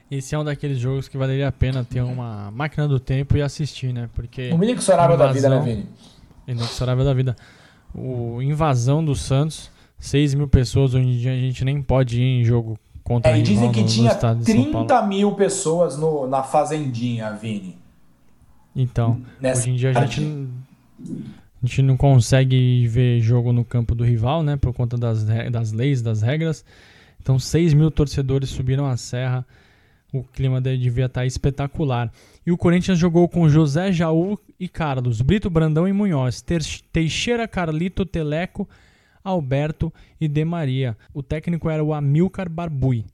[0.10, 3.42] Esse é um daqueles jogos que valeria a pena ter uma máquina do tempo e
[3.42, 4.08] assistir, né?
[4.14, 4.52] Porque.
[4.52, 5.90] O Mini Sorava da vida, né, Vini?
[6.48, 7.36] Inexorável da vida.
[7.96, 12.42] O invasão do Santos, 6 mil pessoas, hoje em dia a gente nem pode ir
[12.42, 16.44] em jogo contra é, e dizem que no, tinha no 30 mil pessoas no, na
[16.44, 17.83] Fazendinha, Vini.
[18.76, 20.48] Então, Nessa hoje em dia a gente,
[21.62, 24.56] a gente não consegue ver jogo no campo do rival, né?
[24.58, 26.66] Por conta das, das leis, das regras.
[27.22, 29.46] Então, 6 mil torcedores subiram a serra.
[30.12, 32.12] O clima devia estar espetacular.
[32.46, 36.44] E o Corinthians jogou com José Jaú e Carlos, Brito Brandão e Munhoz,
[36.92, 38.70] Teixeira, Carlito, Teleco,
[39.24, 40.98] Alberto e De Maria.
[41.14, 43.06] O técnico era o Amilcar Barbui.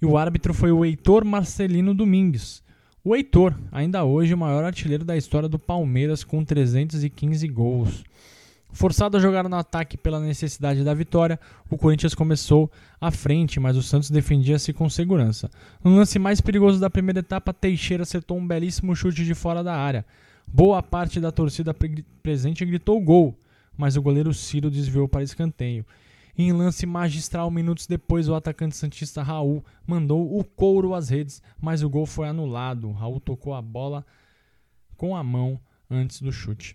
[0.00, 2.62] E o árbitro foi o Heitor Marcelino Domingues.
[3.04, 8.04] O Heitor, ainda hoje o maior artilheiro da história do Palmeiras, com 315 gols.
[8.70, 11.38] Forçado a jogar no ataque pela necessidade da vitória,
[11.68, 15.50] o Corinthians começou à frente, mas o Santos defendia-se com segurança.
[15.82, 19.74] No lance mais perigoso da primeira etapa, Teixeira acertou um belíssimo chute de fora da
[19.74, 20.06] área.
[20.46, 21.74] Boa parte da torcida
[22.22, 23.36] presente gritou gol,
[23.76, 25.84] mas o goleiro Ciro desviou para escanteio.
[26.36, 31.82] Em lance magistral, minutos depois, o atacante santista Raul mandou o couro às redes, mas
[31.82, 32.90] o gol foi anulado.
[32.90, 34.04] Raul tocou a bola
[34.96, 36.74] com a mão antes do chute.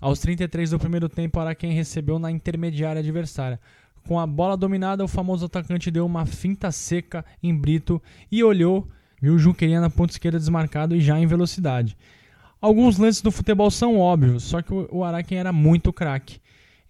[0.00, 3.60] Aos 33 do primeiro tempo, Araquém recebeu na intermediária adversária.
[4.06, 8.88] Com a bola dominada, o famoso atacante deu uma finta seca em Brito e olhou,
[9.22, 11.96] viu o Junqueirinha na ponta esquerda desmarcado e já em velocidade.
[12.60, 16.40] Alguns lances do futebol são óbvios, só que o Araquém era muito craque.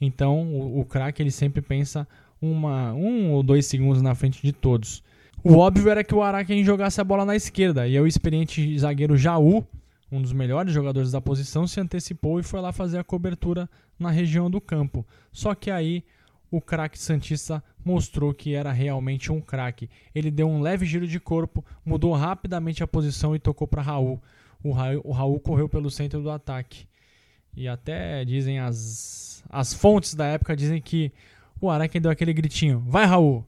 [0.00, 2.06] Então, o, o craque ele sempre pensa
[2.40, 5.02] uma, um ou dois segundos na frente de todos.
[5.42, 9.16] O óbvio era que o Araquém jogasse a bola na esquerda, e o experiente zagueiro
[9.16, 9.66] Jaú
[10.10, 14.10] um dos melhores jogadores da posição, se antecipou e foi lá fazer a cobertura na
[14.10, 15.06] região do campo.
[15.32, 16.04] Só que aí
[16.50, 19.90] o craque Santista mostrou que era realmente um craque.
[20.14, 24.22] Ele deu um leve giro de corpo, mudou rapidamente a posição e tocou para Raul.
[24.62, 25.00] O, Raul.
[25.04, 26.86] o Raul correu pelo centro do ataque.
[27.56, 31.12] E até dizem as, as fontes da época dizem que
[31.60, 33.44] o Araque deu aquele gritinho: Vai, Raul!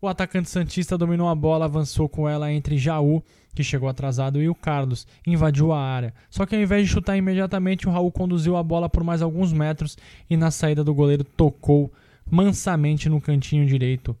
[0.00, 3.20] O atacante Santista dominou a bola, avançou com ela entre Jaú,
[3.52, 6.14] que chegou atrasado, e o Carlos, invadiu a área.
[6.30, 9.52] Só que ao invés de chutar imediatamente, o Raul conduziu a bola por mais alguns
[9.52, 9.98] metros
[10.30, 11.92] e na saída do goleiro tocou
[12.30, 14.16] mansamente no cantinho direito.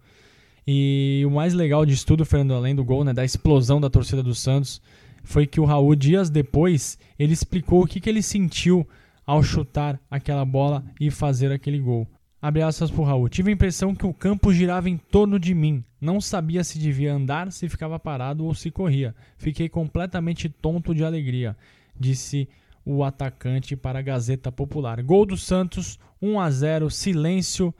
[0.66, 4.22] E o mais legal de tudo, Fernando, além do gol, né, da explosão da torcida
[4.22, 4.82] do Santos,
[5.22, 8.84] foi que o Raul, dias depois, ele explicou o que, que ele sentiu
[9.28, 12.08] ao chutar aquela bola e fazer aquele gol.
[12.40, 13.28] Abre aspas pro Raul.
[13.28, 15.84] Tive a impressão que o campo girava em torno de mim.
[16.00, 19.14] Não sabia se devia andar, se ficava parado ou se corria.
[19.36, 21.54] Fiquei completamente tonto de alegria,
[21.94, 22.48] disse
[22.86, 25.02] o atacante para a Gazeta Popular.
[25.02, 27.74] Gol do Santos, 1 a 0 silêncio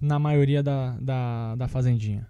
[0.00, 2.26] na maioria da, da, da Fazendinha.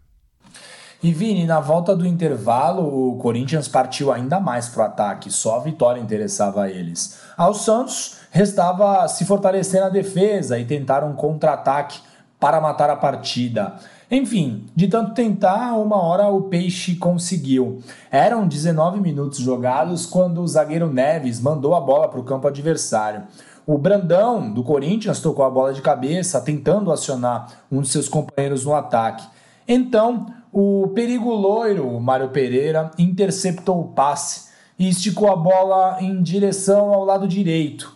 [1.00, 5.59] E Vini, na volta do intervalo, o Corinthians partiu ainda mais para o ataque, só
[5.59, 7.20] a vitória interessava eles.
[7.37, 12.01] Ao Santos, restava se fortalecer na defesa e tentar um contra-ataque
[12.39, 13.77] para matar a partida.
[14.11, 17.81] Enfim, de tanto tentar, uma hora o Peixe conseguiu.
[18.11, 23.25] Eram 19 minutos jogados quando o zagueiro Neves mandou a bola para o campo adversário.
[23.67, 28.65] O Brandão, do Corinthians, tocou a bola de cabeça, tentando acionar um de seus companheiros
[28.65, 29.27] no ataque.
[29.67, 34.47] Então, o perigo loiro, Mário Pereira, interceptou o passe
[34.79, 37.96] e esticou a bola em direção ao lado direito.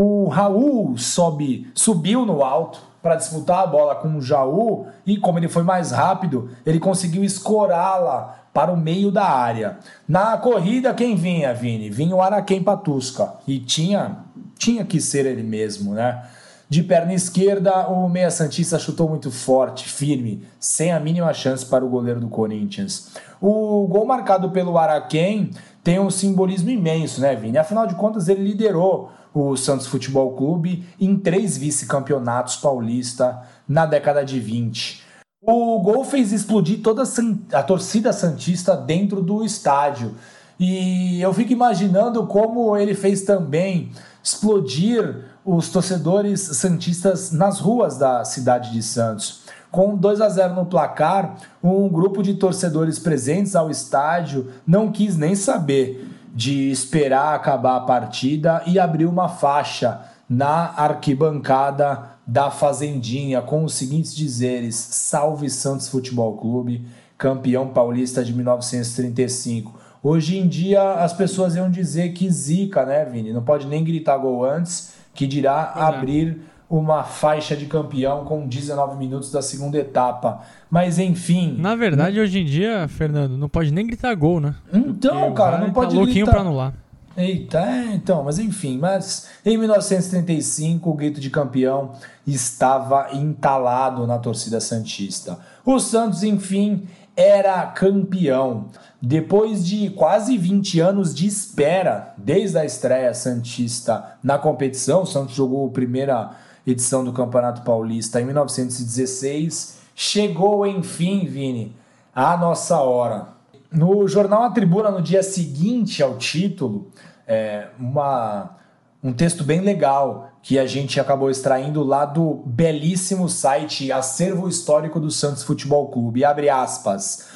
[0.00, 5.40] O Raul sobe, subiu no alto para disputar a bola com o Jaú e, como
[5.40, 9.78] ele foi mais rápido, ele conseguiu escorá-la para o meio da área.
[10.06, 11.90] Na corrida, quem vinha, Vini?
[11.90, 14.18] Vinha o Araquém Patusca e tinha,
[14.56, 16.22] tinha que ser ele mesmo, né?
[16.70, 21.84] De perna esquerda, o meia Santista chutou muito forte, firme, sem a mínima chance para
[21.84, 23.16] o goleiro do Corinthians.
[23.40, 25.50] O gol marcado pelo Araquém
[25.82, 27.58] tem um simbolismo imenso, né, Vini?
[27.58, 34.24] Afinal de contas, ele liderou o Santos Futebol Clube em três vice-campeonatos paulista na década
[34.24, 35.02] de 20.
[35.42, 37.04] O gol fez explodir toda
[37.52, 40.14] a torcida santista dentro do estádio.
[40.58, 48.24] E eu fico imaginando como ele fez também explodir os torcedores santistas nas ruas da
[48.24, 49.42] cidade de Santos.
[49.78, 55.16] Com 2 a 0 no placar, um grupo de torcedores presentes ao estádio não quis
[55.16, 63.40] nem saber de esperar acabar a partida e abriu uma faixa na arquibancada da Fazendinha
[63.40, 66.84] com os seguintes dizeres: Salve Santos Futebol Clube,
[67.16, 69.78] campeão paulista de 1935.
[70.02, 73.32] Hoje em dia as pessoas iam dizer que zica, né, Vini?
[73.32, 75.80] Não pode nem gritar gol antes, que dirá é.
[75.82, 80.42] abrir uma faixa de campeão com 19 minutos da segunda etapa.
[80.70, 81.56] Mas enfim.
[81.58, 84.54] Na verdade, hoje em dia, Fernando, não pode nem gritar gol, né?
[84.72, 86.32] Então, Porque cara, não pode tá louquinho gritar.
[86.32, 86.74] pra anular.
[87.16, 91.92] Eita, é, então, mas enfim, mas em 1935 o grito de campeão
[92.24, 95.36] estava entalado na torcida santista.
[95.64, 98.66] O Santos, enfim, era campeão.
[99.02, 105.34] Depois de quase 20 anos de espera, desde a estreia santista na competição, o Santos
[105.34, 106.30] jogou a primeira
[106.70, 109.78] edição do Campeonato Paulista em 1916.
[109.94, 111.74] Chegou, enfim, Vini,
[112.14, 113.28] a nossa hora.
[113.70, 116.90] No jornal A Tribuna, no dia seguinte ao título,
[117.26, 118.56] é, uma,
[119.02, 124.98] um texto bem legal que a gente acabou extraindo lá do belíssimo site Acervo Histórico
[124.98, 126.24] do Santos Futebol Clube.
[126.24, 127.28] Abre aspas.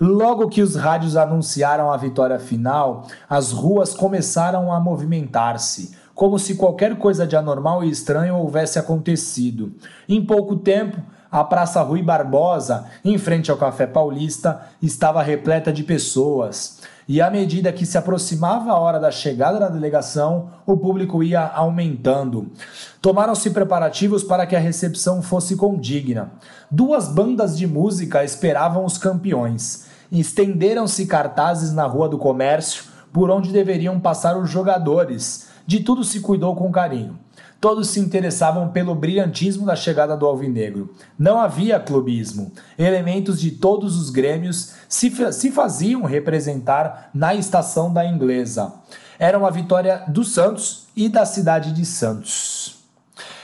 [0.00, 6.56] Logo que os rádios anunciaram a vitória final, as ruas começaram a movimentar-se como se
[6.56, 9.72] qualquer coisa de anormal e estranho houvesse acontecido.
[10.06, 10.98] Em pouco tempo,
[11.32, 16.82] a Praça Rui Barbosa, em frente ao Café Paulista, estava repleta de pessoas.
[17.08, 21.40] E à medida que se aproximava a hora da chegada da delegação, o público ia
[21.40, 22.52] aumentando.
[23.00, 26.32] Tomaram-se preparativos para que a recepção fosse condigna.
[26.70, 29.86] Duas bandas de música esperavam os campeões.
[30.12, 36.20] Estenderam-se cartazes na Rua do Comércio, por onde deveriam passar os jogadores de tudo se
[36.20, 37.18] cuidou com carinho.
[37.60, 40.94] Todos se interessavam pelo brilhantismo da chegada do Alvinegro.
[41.18, 42.50] Não havia clubismo.
[42.78, 48.72] Elementos de todos os grêmios se, se faziam representar na estação da inglesa.
[49.18, 52.78] Era uma vitória do Santos e da cidade de Santos.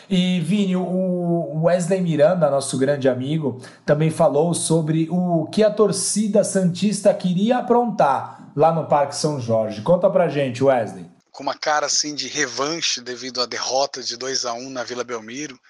[0.09, 6.43] E Vini, o Wesley Miranda, nosso grande amigo, também falou sobre o que a torcida
[6.43, 9.83] santista queria aprontar lá no Parque São Jorge.
[9.83, 14.47] Conta pra gente, Wesley com uma cara assim de revanche devido à derrota de 2
[14.47, 15.61] a 1 na Vila Belmiro,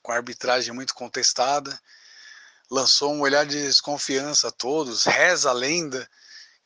[0.00, 1.76] com a arbitragem muito contestada.
[2.70, 5.06] Lançou um olhar de desconfiança a todos.
[5.06, 6.08] Reza a lenda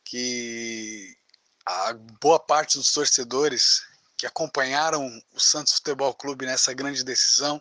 [0.03, 1.17] que
[1.65, 3.81] a boa parte dos torcedores
[4.15, 7.59] que acompanharam o Santos Futebol Clube nessa grande decisão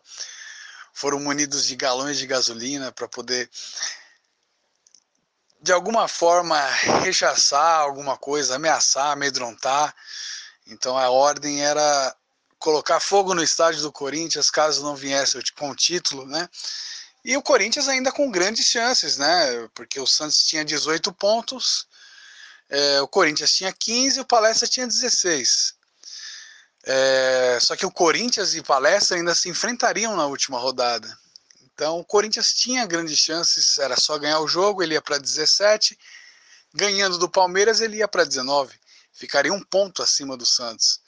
[0.92, 3.48] foram munidos de galões de gasolina para poder
[5.62, 6.60] de alguma forma
[7.02, 9.94] rechaçar alguma coisa, ameaçar, amedrontar.
[10.72, 12.16] Então a ordem era
[12.58, 16.48] colocar fogo no estádio do Corinthians caso não viesse com o título, né?
[17.24, 19.68] E o Corinthians ainda com grandes chances, né?
[19.74, 21.86] Porque o Santos tinha 18 pontos,
[22.68, 25.74] é, o Corinthians tinha 15 e o Palestra tinha 16.
[26.84, 31.16] É, só que o Corinthians e Palestra ainda se enfrentariam na última rodada.
[31.74, 35.98] Então o Corinthians tinha grandes chances, era só ganhar o jogo, ele ia para 17.
[36.74, 38.74] Ganhando do Palmeiras, ele ia para 19.
[39.12, 41.00] Ficaria um ponto acima do Santos.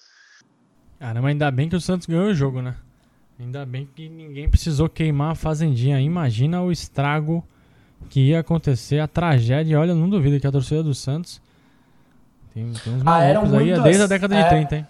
[0.98, 2.76] Caramba, ainda bem que o Santos ganhou o jogo, né?
[3.38, 6.00] Ainda bem que ninguém precisou queimar a fazendinha.
[6.00, 7.44] Imagina o estrago
[8.09, 9.80] que ia acontecer, a tragédia.
[9.80, 11.42] Olha, não duvido que a torcida do Santos
[12.55, 14.86] tem, tem uns ah, malucos aí muitas, desde a década é, de 30, hein?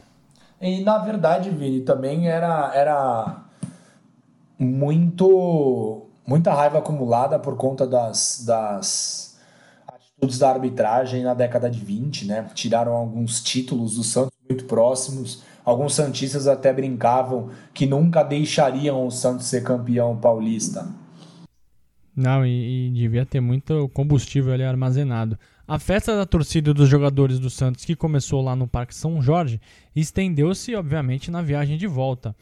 [0.61, 3.45] E na verdade, Vini, também era, era
[4.59, 9.24] muito muita raiva acumulada por conta das, das
[10.17, 12.47] atitudes da arbitragem na década de 20, né?
[12.55, 19.11] Tiraram alguns títulos do Santos muito próximos Alguns Santistas até brincavam que nunca deixariam o
[19.11, 20.87] Santos ser campeão paulista.
[22.15, 25.39] Não, e, e, devia ter muito combustível ali armazenado.
[25.67, 29.59] A festa da torcida dos jogadores do Santos, que começou lá no Parque São Jorge,
[29.97, 32.37] estendeu-se, obviamente, na viagem de volta.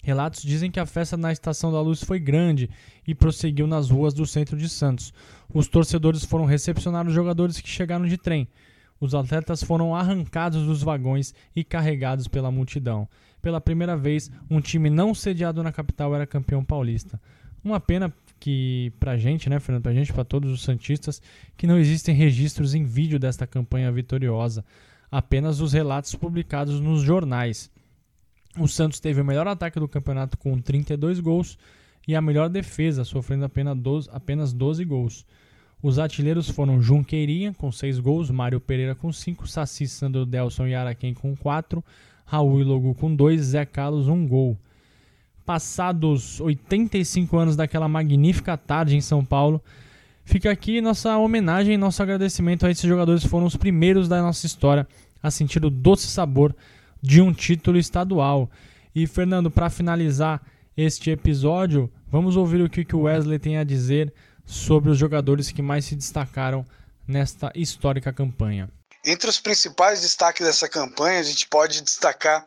[0.00, 2.70] Relatos dizem que a festa na Estação da Luz foi grande
[3.06, 5.12] e prosseguiu nas ruas do centro de Santos.
[5.52, 8.48] Os torcedores foram recepcionar os jogadores que chegaram de trem
[9.00, 13.08] os atletas foram arrancados dos vagões e carregados pela multidão.
[13.40, 17.20] Pela primeira vez, um time não sediado na capital era campeão paulista.
[17.62, 21.22] Uma pena que pra gente, né, Fernando, pra gente, para todos os santistas,
[21.56, 24.64] que não existem registros em vídeo desta campanha vitoriosa,
[25.10, 27.70] apenas os relatos publicados nos jornais.
[28.58, 31.56] O Santos teve o melhor ataque do campeonato com 32 gols
[32.08, 35.26] e a melhor defesa, sofrendo apenas 12, apenas 12 gols.
[35.82, 40.74] Os artilheiros foram Junqueirinha com 6 gols, Mário Pereira com 5, Saci, Sandro Delson e
[40.74, 41.84] Araquém com 4,
[42.24, 44.56] Raul e Logu com 2, Zé Carlos 1 um gol.
[45.44, 49.62] Passados 85 anos daquela magnífica tarde em São Paulo,
[50.24, 54.22] fica aqui nossa homenagem e nosso agradecimento a esses jogadores que foram os primeiros da
[54.22, 54.88] nossa história
[55.22, 56.56] a sentir o doce sabor
[57.02, 58.50] de um título estadual.
[58.94, 60.42] E Fernando, para finalizar
[60.78, 64.14] este episódio, vamos ouvir o que o Wesley tem a dizer
[64.46, 66.64] sobre os jogadores que mais se destacaram
[67.04, 68.70] nesta histórica campanha.
[69.04, 72.46] Entre os principais destaques dessa campanha, a gente pode destacar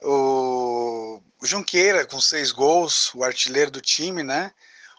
[0.00, 4.52] o Junqueira com seis gols, o artilheiro do time, né?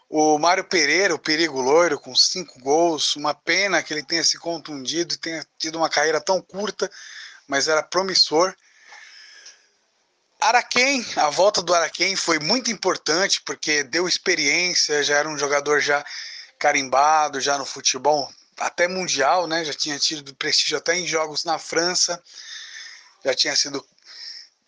[0.06, 3.16] O Mário Pereira, o perigo loiro, com cinco gols.
[3.16, 6.90] Uma pena que ele tenha se contundido e tenha tido uma carreira tão curta,
[7.46, 8.54] mas era promissor.
[10.40, 15.80] Araquém, a volta do Araquém foi muito importante porque deu experiência, já era um jogador
[15.80, 16.04] já
[16.56, 19.64] carimbado, já no futebol até mundial, né?
[19.64, 22.22] Já tinha tido prestígio até em jogos na França,
[23.24, 23.84] já tinha sido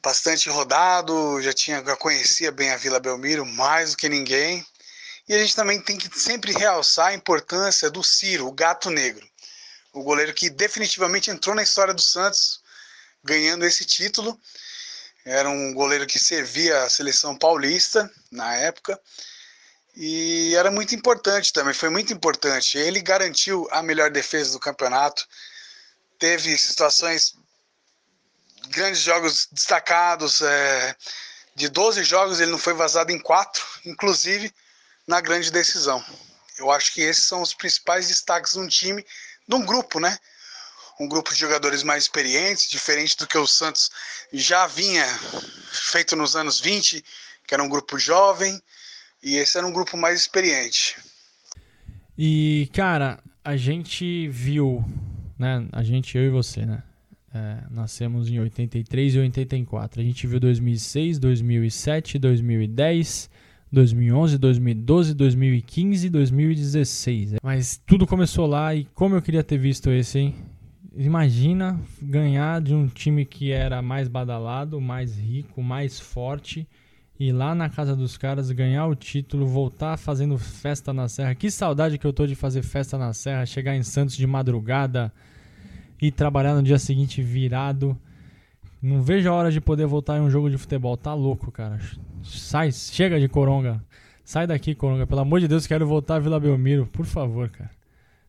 [0.02, 4.66] bastante rodado, já tinha já conhecia bem a Vila Belmiro mais do que ninguém.
[5.28, 9.24] E a gente também tem que sempre realçar a importância do Ciro, o gato negro,
[9.92, 12.60] o goleiro que definitivamente entrou na história do Santos,
[13.22, 14.36] ganhando esse título
[15.24, 18.98] era um goleiro que servia a seleção paulista na época
[19.96, 22.78] e era muito importante também, foi muito importante.
[22.78, 25.26] Ele garantiu a melhor defesa do campeonato,
[26.18, 27.34] teve situações,
[28.68, 30.40] grandes jogos destacados.
[30.40, 30.96] É,
[31.54, 34.54] de 12 jogos, ele não foi vazado em 4, inclusive
[35.06, 36.02] na grande decisão.
[36.56, 39.04] Eu acho que esses são os principais destaques de um time,
[39.46, 40.16] de um grupo, né?
[41.00, 43.90] Um grupo de jogadores mais experientes, diferente do que o Santos
[44.30, 45.06] já vinha
[45.72, 47.02] feito nos anos 20,
[47.46, 48.60] que era um grupo jovem,
[49.22, 50.96] e esse era um grupo mais experiente.
[52.18, 54.84] E, cara, a gente viu,
[55.38, 55.66] né?
[55.72, 56.82] A gente, eu e você, né?
[57.32, 60.00] É, nascemos em 83 e 84.
[60.00, 63.30] A gente viu 2006, 2007, 2010,
[63.72, 67.34] 2011, 2012, 2015 2016.
[67.42, 70.49] Mas tudo começou lá e como eu queria ter visto esse, hein?
[70.96, 76.66] Imagina ganhar de um time que era mais badalado, mais rico, mais forte
[77.20, 81.34] e lá na casa dos caras ganhar o título, voltar fazendo festa na Serra.
[81.34, 85.12] Que saudade que eu tô de fazer festa na Serra, chegar em Santos de madrugada
[86.00, 87.94] e trabalhar no dia seguinte virado.
[88.80, 90.96] Não vejo a hora de poder voltar em um jogo de futebol.
[90.96, 91.78] Tá louco, cara.
[92.22, 93.84] Sai, chega de Coronga.
[94.24, 95.06] Sai daqui, Coronga.
[95.06, 96.86] Pelo amor de Deus, quero voltar a Vila Belmiro.
[96.86, 97.70] Por favor, cara.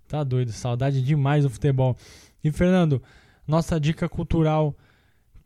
[0.05, 0.51] Tá doido.
[0.51, 1.95] Saudade demais do futebol.
[2.44, 3.02] E Fernando,
[3.48, 4.76] nossa dica cultural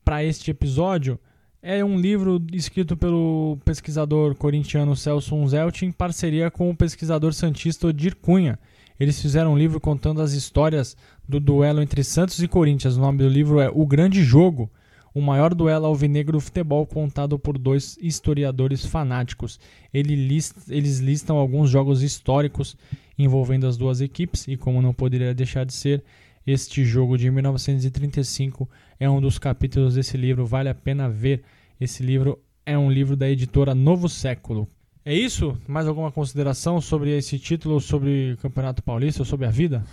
[0.04, 1.20] para este episódio
[1.62, 7.88] é um livro escrito pelo pesquisador corintiano Celso Unzelt em parceria com o pesquisador santista
[7.88, 8.58] Odir Cunha.
[8.98, 10.96] Eles fizeram um livro contando as histórias
[11.28, 12.96] do duelo entre Santos e Corinthians.
[12.96, 14.72] O nome do livro é O Grande Jogo,
[15.14, 19.60] o maior duelo alvinegro futebol contado por dois historiadores fanáticos.
[19.94, 22.78] eles listam alguns jogos históricos
[23.18, 26.04] envolvendo as duas equipes e, como não poderia deixar de ser,
[26.46, 28.70] este jogo de 1935
[29.00, 31.44] é um dos capítulos desse livro, vale a pena ver.
[31.80, 34.68] Esse livro é um livro da editora Novo Século.
[35.04, 35.56] É isso?
[35.68, 39.84] Mais alguma consideração sobre esse título, sobre o Campeonato Paulista, sobre a vida?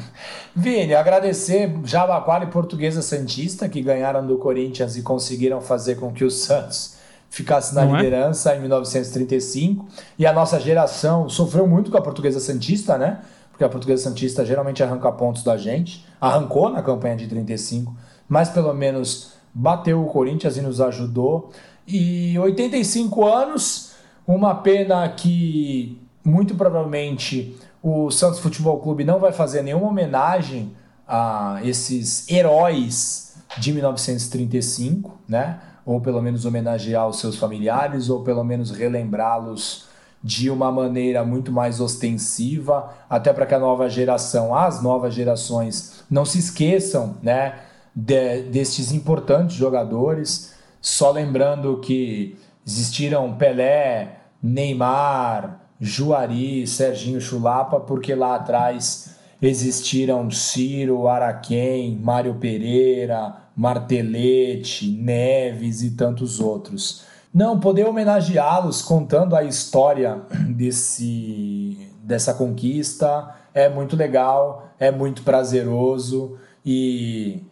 [0.56, 6.24] Vini, agradecer Jabaquara e Portuguesa Santista que ganharam do Corinthians e conseguiram fazer com que
[6.24, 6.96] o Santos
[7.28, 8.02] ficasse na Não é?
[8.02, 8.56] liderança é?
[8.56, 9.86] em 1935.
[10.18, 13.20] E a nossa geração sofreu muito com a Portuguesa Santista, né?
[13.62, 16.04] Porque a Portuguesa Santista geralmente arranca pontos da gente.
[16.20, 17.94] Arrancou na campanha de 35,
[18.28, 21.52] mas pelo menos bateu o Corinthians e nos ajudou.
[21.86, 23.92] E 85 anos
[24.26, 30.72] uma pena que muito provavelmente o Santos Futebol Clube não vai fazer nenhuma homenagem
[31.06, 35.60] a esses heróis de 1935, né?
[35.86, 39.86] Ou pelo menos homenagear os seus familiares, ou pelo menos relembrá-los
[40.22, 46.04] de uma maneira muito mais ostensiva, até para que a nova geração, as novas gerações,
[46.10, 47.60] não se esqueçam, né?
[47.94, 50.54] De, destes importantes jogadores.
[50.80, 61.98] Só lembrando que Existiram Pelé, Neymar, Juari, Serginho Chulapa, porque lá atrás existiram Ciro, Araquém,
[62.00, 67.02] Mário Pereira, Martelete, Neves e tantos outros.
[67.32, 76.36] Não, poder homenageá-los contando a história desse, dessa conquista é muito legal, é muito prazeroso
[76.64, 77.42] e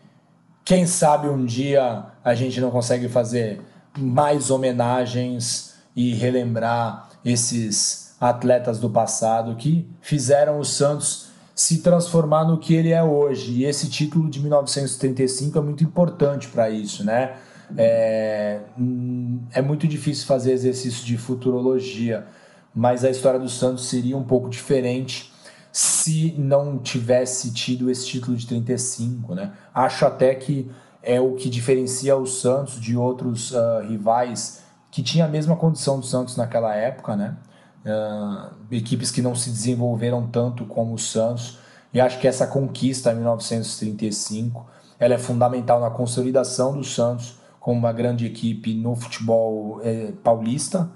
[0.65, 3.63] quem sabe um dia a gente não consegue fazer
[3.99, 12.59] mais homenagens e relembrar esses atletas do passado que fizeram o Santos se transformar no
[12.59, 13.53] que ele é hoje.
[13.53, 17.37] E esse título de 1935 é muito importante para isso, né?
[17.77, 22.27] É, hum, é muito difícil fazer exercício de futurologia,
[22.75, 25.33] mas a história do Santos seria um pouco diferente
[25.73, 29.53] se não tivesse tido esse título de 35, né?
[29.73, 30.71] Acho até que
[31.03, 36.01] é o que diferencia o Santos de outros uh, rivais que tinha a mesma condição
[36.01, 37.37] do Santos naquela época, né?
[37.85, 41.59] Uh, equipes que não se desenvolveram tanto como o Santos.
[41.95, 44.67] E acho que essa conquista em 1935
[44.99, 50.91] ela é fundamental na consolidação do Santos como uma grande equipe no futebol eh, paulista.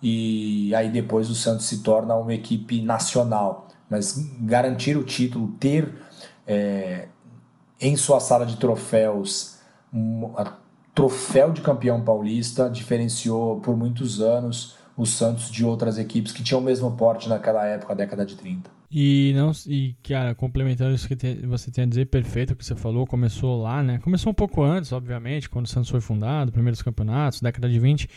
[0.00, 3.68] E aí depois o Santos se torna uma equipe nacional.
[3.90, 5.92] Mas garantir o título, ter
[6.46, 7.08] eh,
[7.80, 9.56] em sua sala de troféus
[9.92, 10.32] um
[10.94, 16.60] troféu de campeão paulista, diferenciou por muitos anos o Santos de outras equipes que tinham
[16.60, 18.75] o mesmo porte naquela época, década de 30.
[18.90, 21.16] E não e cara, complementando isso que
[21.46, 23.98] você tem a dizer, perfeito o que você falou, começou lá, né?
[23.98, 28.08] Começou um pouco antes, obviamente, quando o Santos foi fundado, primeiros campeonatos, década de 20,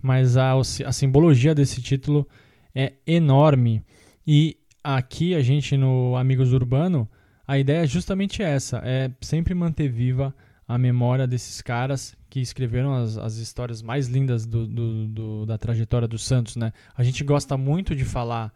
[0.00, 2.26] mas a, a simbologia desse título
[2.74, 3.82] é enorme.
[4.26, 7.08] E aqui a gente no Amigos Urbano
[7.48, 10.34] a ideia é justamente essa, é sempre manter viva
[10.66, 15.56] a memória desses caras que escreveram as, as histórias mais lindas do, do, do, da
[15.56, 16.74] trajetória do Santos, né?
[16.94, 18.52] A gente gosta muito de falar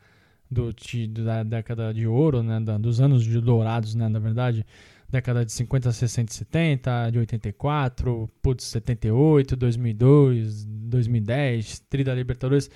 [0.53, 2.61] do, de, da década de ouro, né?
[2.61, 4.09] Da, dos anos de dourados, né?
[4.09, 4.65] Na verdade,
[5.09, 12.71] década de 50, 60 70, de 84, putz, 78, 2002, 2010, Tri da Libertadores.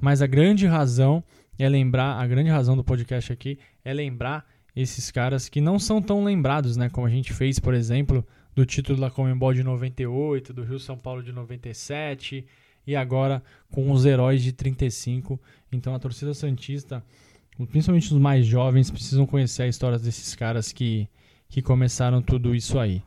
[0.00, 1.22] Mas a grande razão
[1.58, 6.00] é lembrar, a grande razão do podcast aqui é lembrar esses caras que não são
[6.00, 6.88] tão lembrados, né?
[6.88, 10.96] Como a gente fez, por exemplo, do título da Comembol de 98, do Rio São
[10.96, 12.46] Paulo de 97
[12.86, 15.40] e agora com os heróis de 35.
[15.72, 17.02] Então a torcida santista,
[17.70, 21.08] principalmente os mais jovens, precisam conhecer a história desses caras que,
[21.48, 23.02] que começaram tudo isso aí.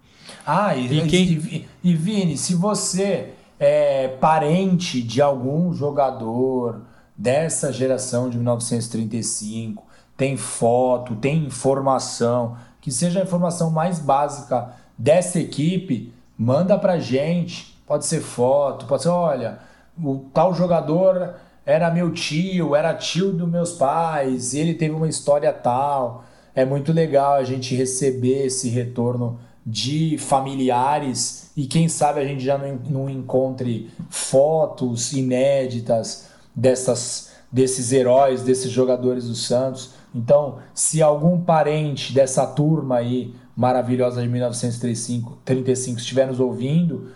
[0.46, 1.24] Ah, e, e, quem...
[1.24, 6.82] e, e Vini, se você é parente de algum jogador
[7.18, 15.40] dessa geração de 1935 tem foto, tem informação, que seja a informação mais básica dessa
[15.40, 17.73] equipe, manda pra gente.
[17.86, 19.60] Pode ser foto, pode ser, olha,
[20.02, 25.52] o tal jogador era meu tio, era tio dos meus pais, ele teve uma história
[25.52, 26.24] tal.
[26.56, 32.44] É muito legal a gente receber esse retorno de familiares e quem sabe a gente
[32.44, 41.02] já não, não encontre fotos inéditas dessas, desses heróis, desses jogadores do Santos então, se
[41.02, 47.12] algum parente dessa turma aí maravilhosa de 1935 35, estiver nos ouvindo,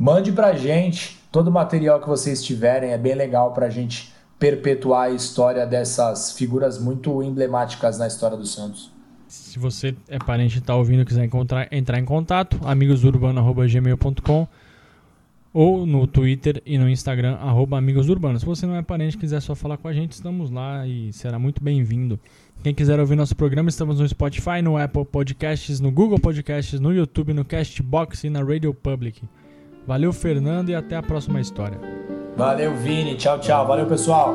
[0.00, 5.08] mande pra gente todo o material que vocês tiverem, é bem legal pra gente perpetuar
[5.08, 8.90] a história dessas figuras muito emblemáticas na história do Santos.
[9.28, 14.48] Se você é parente e está ouvindo e quiser encontrar, entrar em contato, amigosurbano.gmail.com
[15.52, 17.78] ou no Twitter e no Instagram, arroba
[18.38, 21.12] Se você não é parente e quiser só falar com a gente, estamos lá e
[21.12, 22.18] será muito bem-vindo.
[22.62, 26.92] Quem quiser ouvir nosso programa, estamos no Spotify, no Apple Podcasts, no Google Podcasts, no
[26.92, 29.22] YouTube, no Castbox e na Radio Public.
[29.86, 31.78] Valeu, Fernando, e até a próxima história.
[32.36, 33.16] Valeu, Vini.
[33.16, 33.66] Tchau, tchau.
[33.66, 34.34] Valeu, pessoal.